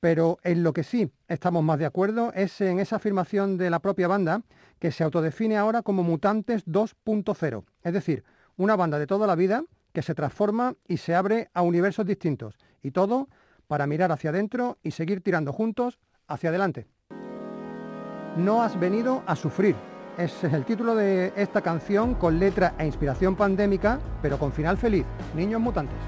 Pero 0.00 0.38
en 0.42 0.64
lo 0.64 0.72
que 0.72 0.82
sí 0.82 1.12
estamos 1.28 1.62
más 1.62 1.78
de 1.78 1.86
acuerdo 1.86 2.32
es 2.34 2.60
en 2.60 2.80
esa 2.80 2.96
afirmación 2.96 3.56
de 3.56 3.70
la 3.70 3.78
propia 3.78 4.08
banda 4.08 4.42
que 4.80 4.90
se 4.90 5.04
autodefine 5.04 5.56
ahora 5.56 5.82
como 5.82 6.02
Mutantes 6.02 6.66
2.0. 6.66 7.62
Es 7.84 7.92
decir, 7.92 8.24
una 8.56 8.74
banda 8.74 8.98
de 8.98 9.06
toda 9.06 9.28
la 9.28 9.36
vida 9.36 9.62
que 9.92 10.02
se 10.02 10.16
transforma 10.16 10.74
y 10.88 10.96
se 10.96 11.14
abre 11.14 11.50
a 11.54 11.62
universos 11.62 12.04
distintos. 12.04 12.58
Y 12.82 12.90
todo 12.90 13.28
para 13.68 13.86
mirar 13.86 14.10
hacia 14.10 14.30
adentro 14.30 14.78
y 14.82 14.90
seguir 14.90 15.20
tirando 15.20 15.52
juntos 15.52 16.00
hacia 16.26 16.48
adelante. 16.48 16.88
No 18.36 18.62
has 18.62 18.78
venido 18.78 19.22
a 19.26 19.34
sufrir. 19.34 19.74
Es 20.16 20.44
el 20.44 20.64
título 20.64 20.94
de 20.94 21.32
esta 21.36 21.62
canción 21.62 22.14
con 22.14 22.38
letra 22.38 22.74
e 22.78 22.86
inspiración 22.86 23.34
pandémica, 23.34 23.98
pero 24.22 24.38
con 24.38 24.52
final 24.52 24.76
feliz. 24.78 25.04
Niños 25.34 25.60
mutantes. 25.60 25.98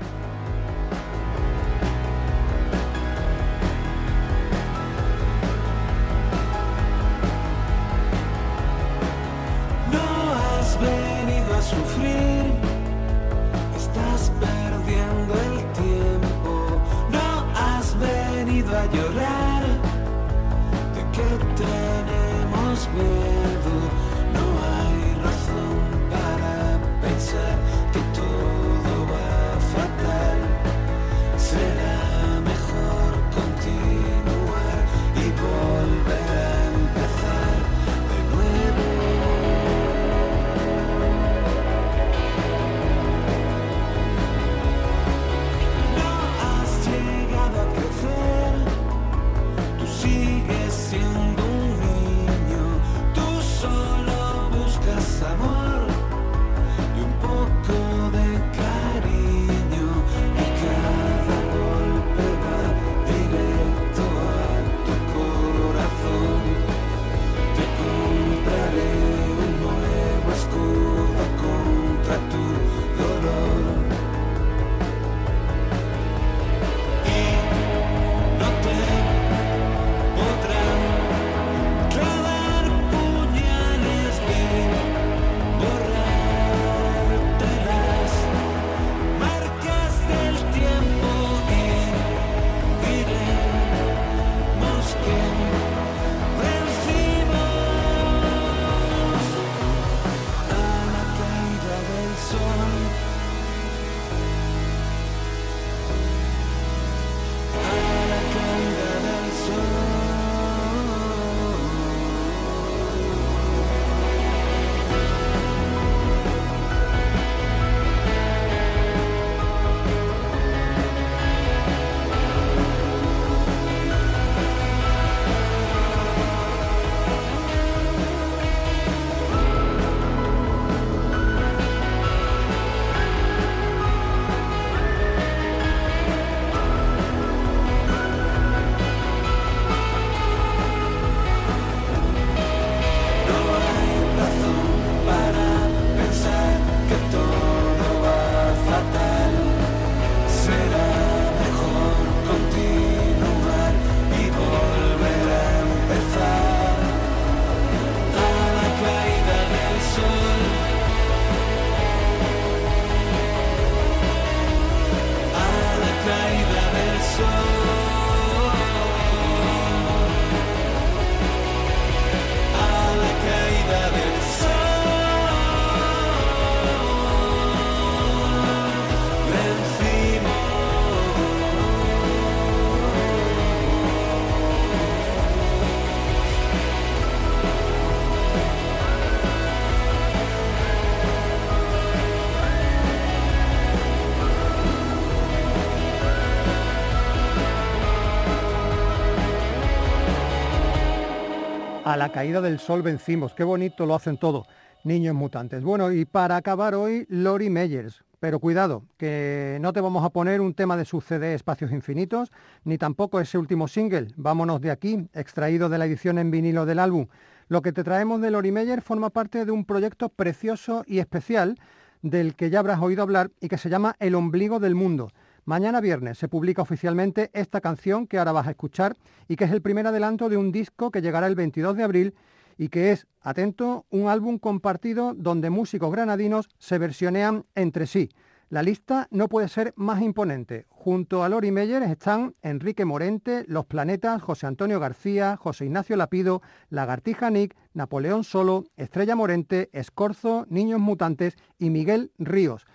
A 201.85 201.97
la 201.97 202.13
caída 202.13 202.41
del 202.41 202.61
sol 202.61 202.81
vencimos. 202.81 203.35
Qué 203.35 203.43
bonito 203.43 203.87
lo 203.87 203.97
hacen 203.97 204.17
todo. 204.17 204.47
Niños 204.85 205.17
mutantes. 205.17 205.65
Bueno, 205.65 205.91
y 205.91 206.05
para 206.05 206.37
acabar 206.37 206.77
hoy, 206.77 207.07
Lori 207.09 207.51
Meyers. 207.51 208.05
Pero 208.21 208.39
cuidado, 208.39 208.85
que 208.99 209.59
no 209.61 209.73
te 209.73 209.81
vamos 209.81 210.05
a 210.05 210.11
poner 210.11 210.41
un 210.41 210.55
tema 210.55 210.77
de 210.77 210.85
su 210.85 211.01
CD 211.01 211.35
Espacios 211.35 211.73
Infinitos, 211.73 212.31
ni 212.63 212.79
tampoco 212.79 213.19
ese 213.19 213.37
último 213.37 213.67
single, 213.67 214.13
Vámonos 214.17 214.61
de 214.61 214.71
aquí, 214.71 215.09
extraído 215.13 215.69
de 215.69 215.79
la 215.79 215.87
edición 215.87 216.19
en 216.19 216.31
vinilo 216.31 216.67
del 216.67 216.79
álbum. 216.79 217.09
Lo 217.49 217.63
que 217.63 217.73
te 217.73 217.83
traemos 217.83 218.21
de 218.21 218.31
Lori 218.31 218.53
Meyer 218.53 218.81
forma 218.81 219.11
parte 219.11 219.45
de 219.45 219.51
un 219.51 219.65
proyecto 219.65 220.09
precioso 220.09 220.85
y 220.87 221.01
especial 221.01 221.59
del 222.01 222.37
que 222.37 222.49
ya 222.49 222.61
habrás 222.61 222.81
oído 222.81 223.03
hablar 223.03 223.33
y 223.41 223.49
que 223.49 223.59
se 223.59 223.71
llama 223.71 223.97
El 223.99 224.15
ombligo 224.15 224.61
del 224.61 224.77
mundo. 224.77 225.09
Mañana 225.45 225.81
viernes 225.81 226.19
se 226.19 226.29
publica 226.29 226.63
oficialmente 226.63 227.31
esta 227.33 227.61
canción 227.61 228.07
que 228.07 228.19
ahora 228.19 228.31
vas 228.31 228.47
a 228.47 228.51
escuchar 228.51 228.97
y 229.27 229.35
que 229.35 229.45
es 229.45 229.51
el 229.51 229.61
primer 229.61 229.89
adelanto 229.89 230.29
de 230.29 230.37
un 230.37 230.53
disco 230.53 230.93
que 230.93 231.03
llegará 231.03 231.27
el 231.27 231.35
22 231.35 231.77
de 231.77 231.83
abril 231.83 232.15
y 232.59 232.69
que 232.69 232.93
es, 232.93 233.09
atento, 233.21 233.85
un 233.91 234.09
álbum 234.09 234.39
compartido 234.39 235.15
donde 235.15 235.51
músicos 235.51 235.91
granadinos 235.91 236.49
se 236.59 236.79
versionean 236.79 237.45
entre 237.57 237.89
sí. 237.89 238.11
La 238.51 238.63
lista 238.63 239.09
no 239.11 239.29
puede 239.29 239.49
ser 239.49 239.73
más 239.77 240.01
imponente. 240.01 240.67
Junto 240.69 241.25
a 241.25 241.29
Lori 241.29 241.51
Meyer 241.51 241.83
están 241.83 242.37
Enrique 242.43 242.85
Morente, 242.85 243.45
Los 243.49 243.67
Planetas, 243.67 244.23
José 244.23 244.47
Antonio 244.47 244.79
García, 244.79 245.37
José 245.37 245.65
Ignacio 245.65 245.97
Lapido, 245.97 246.43
Lagartija 246.69 247.31
Nick, 247.31 247.57
Napoleón 247.73 248.23
Solo, 248.23 248.67
Estrella 248.77 249.17
Morente, 249.17 249.71
Escorzo, 249.73 250.47
Niños 250.51 250.81
Mutantes 250.81 251.37
y 251.59 251.71
Miguel 251.71 252.13
Ríos. 252.19 252.67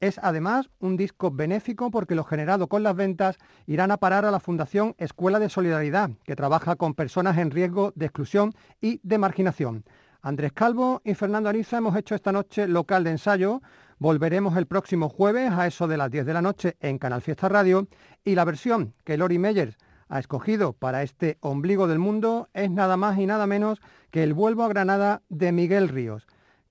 Es 0.00 0.18
además 0.22 0.70
un 0.78 0.96
disco 0.96 1.30
benéfico 1.30 1.90
porque 1.90 2.14
lo 2.14 2.24
generado 2.24 2.68
con 2.68 2.82
las 2.82 2.96
ventas 2.96 3.36
irán 3.66 3.90
a 3.90 3.98
parar 3.98 4.24
a 4.24 4.30
la 4.30 4.40
Fundación 4.40 4.94
Escuela 4.96 5.38
de 5.38 5.50
Solidaridad, 5.50 6.10
que 6.24 6.36
trabaja 6.36 6.76
con 6.76 6.94
personas 6.94 7.36
en 7.36 7.50
riesgo 7.50 7.92
de 7.94 8.06
exclusión 8.06 8.54
y 8.80 9.00
de 9.02 9.18
marginación. 9.18 9.84
Andrés 10.22 10.52
Calvo 10.52 11.02
y 11.04 11.12
Fernando 11.12 11.50
Ariza 11.50 11.78
hemos 11.78 11.96
hecho 11.96 12.14
esta 12.14 12.32
noche 12.32 12.66
local 12.66 13.04
de 13.04 13.10
ensayo. 13.10 13.60
Volveremos 13.98 14.56
el 14.56 14.66
próximo 14.66 15.10
jueves 15.10 15.52
a 15.52 15.66
eso 15.66 15.86
de 15.86 15.98
las 15.98 16.10
10 16.10 16.24
de 16.24 16.32
la 16.32 16.42
noche 16.42 16.76
en 16.80 16.98
Canal 16.98 17.20
Fiesta 17.20 17.50
Radio 17.50 17.86
y 18.24 18.34
la 18.34 18.46
versión 18.46 18.94
que 19.04 19.18
Lori 19.18 19.38
Meyers 19.38 19.76
ha 20.08 20.18
escogido 20.18 20.72
para 20.72 21.02
este 21.02 21.36
ombligo 21.40 21.86
del 21.86 21.98
mundo 21.98 22.48
es 22.54 22.70
nada 22.70 22.96
más 22.96 23.18
y 23.18 23.26
nada 23.26 23.46
menos 23.46 23.82
que 24.10 24.22
el 24.22 24.32
Vuelvo 24.32 24.64
a 24.64 24.68
Granada 24.68 25.20
de 25.28 25.52
Miguel 25.52 25.88
Ríos. 25.88 26.26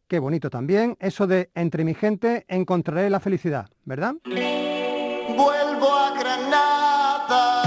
Qué 0.09 0.17
bonito 0.17 0.49
también 0.49 0.97
eso 0.99 1.27
de 1.27 1.51
entre 1.53 1.83
mi 1.83 1.93
gente 1.93 2.43
encontraré 2.47 3.11
la 3.11 3.19
felicidad, 3.19 3.69
¿verdad? 3.85 4.15
Vuelvo 4.25 5.93
a 5.93 6.19
Granada, 6.19 7.58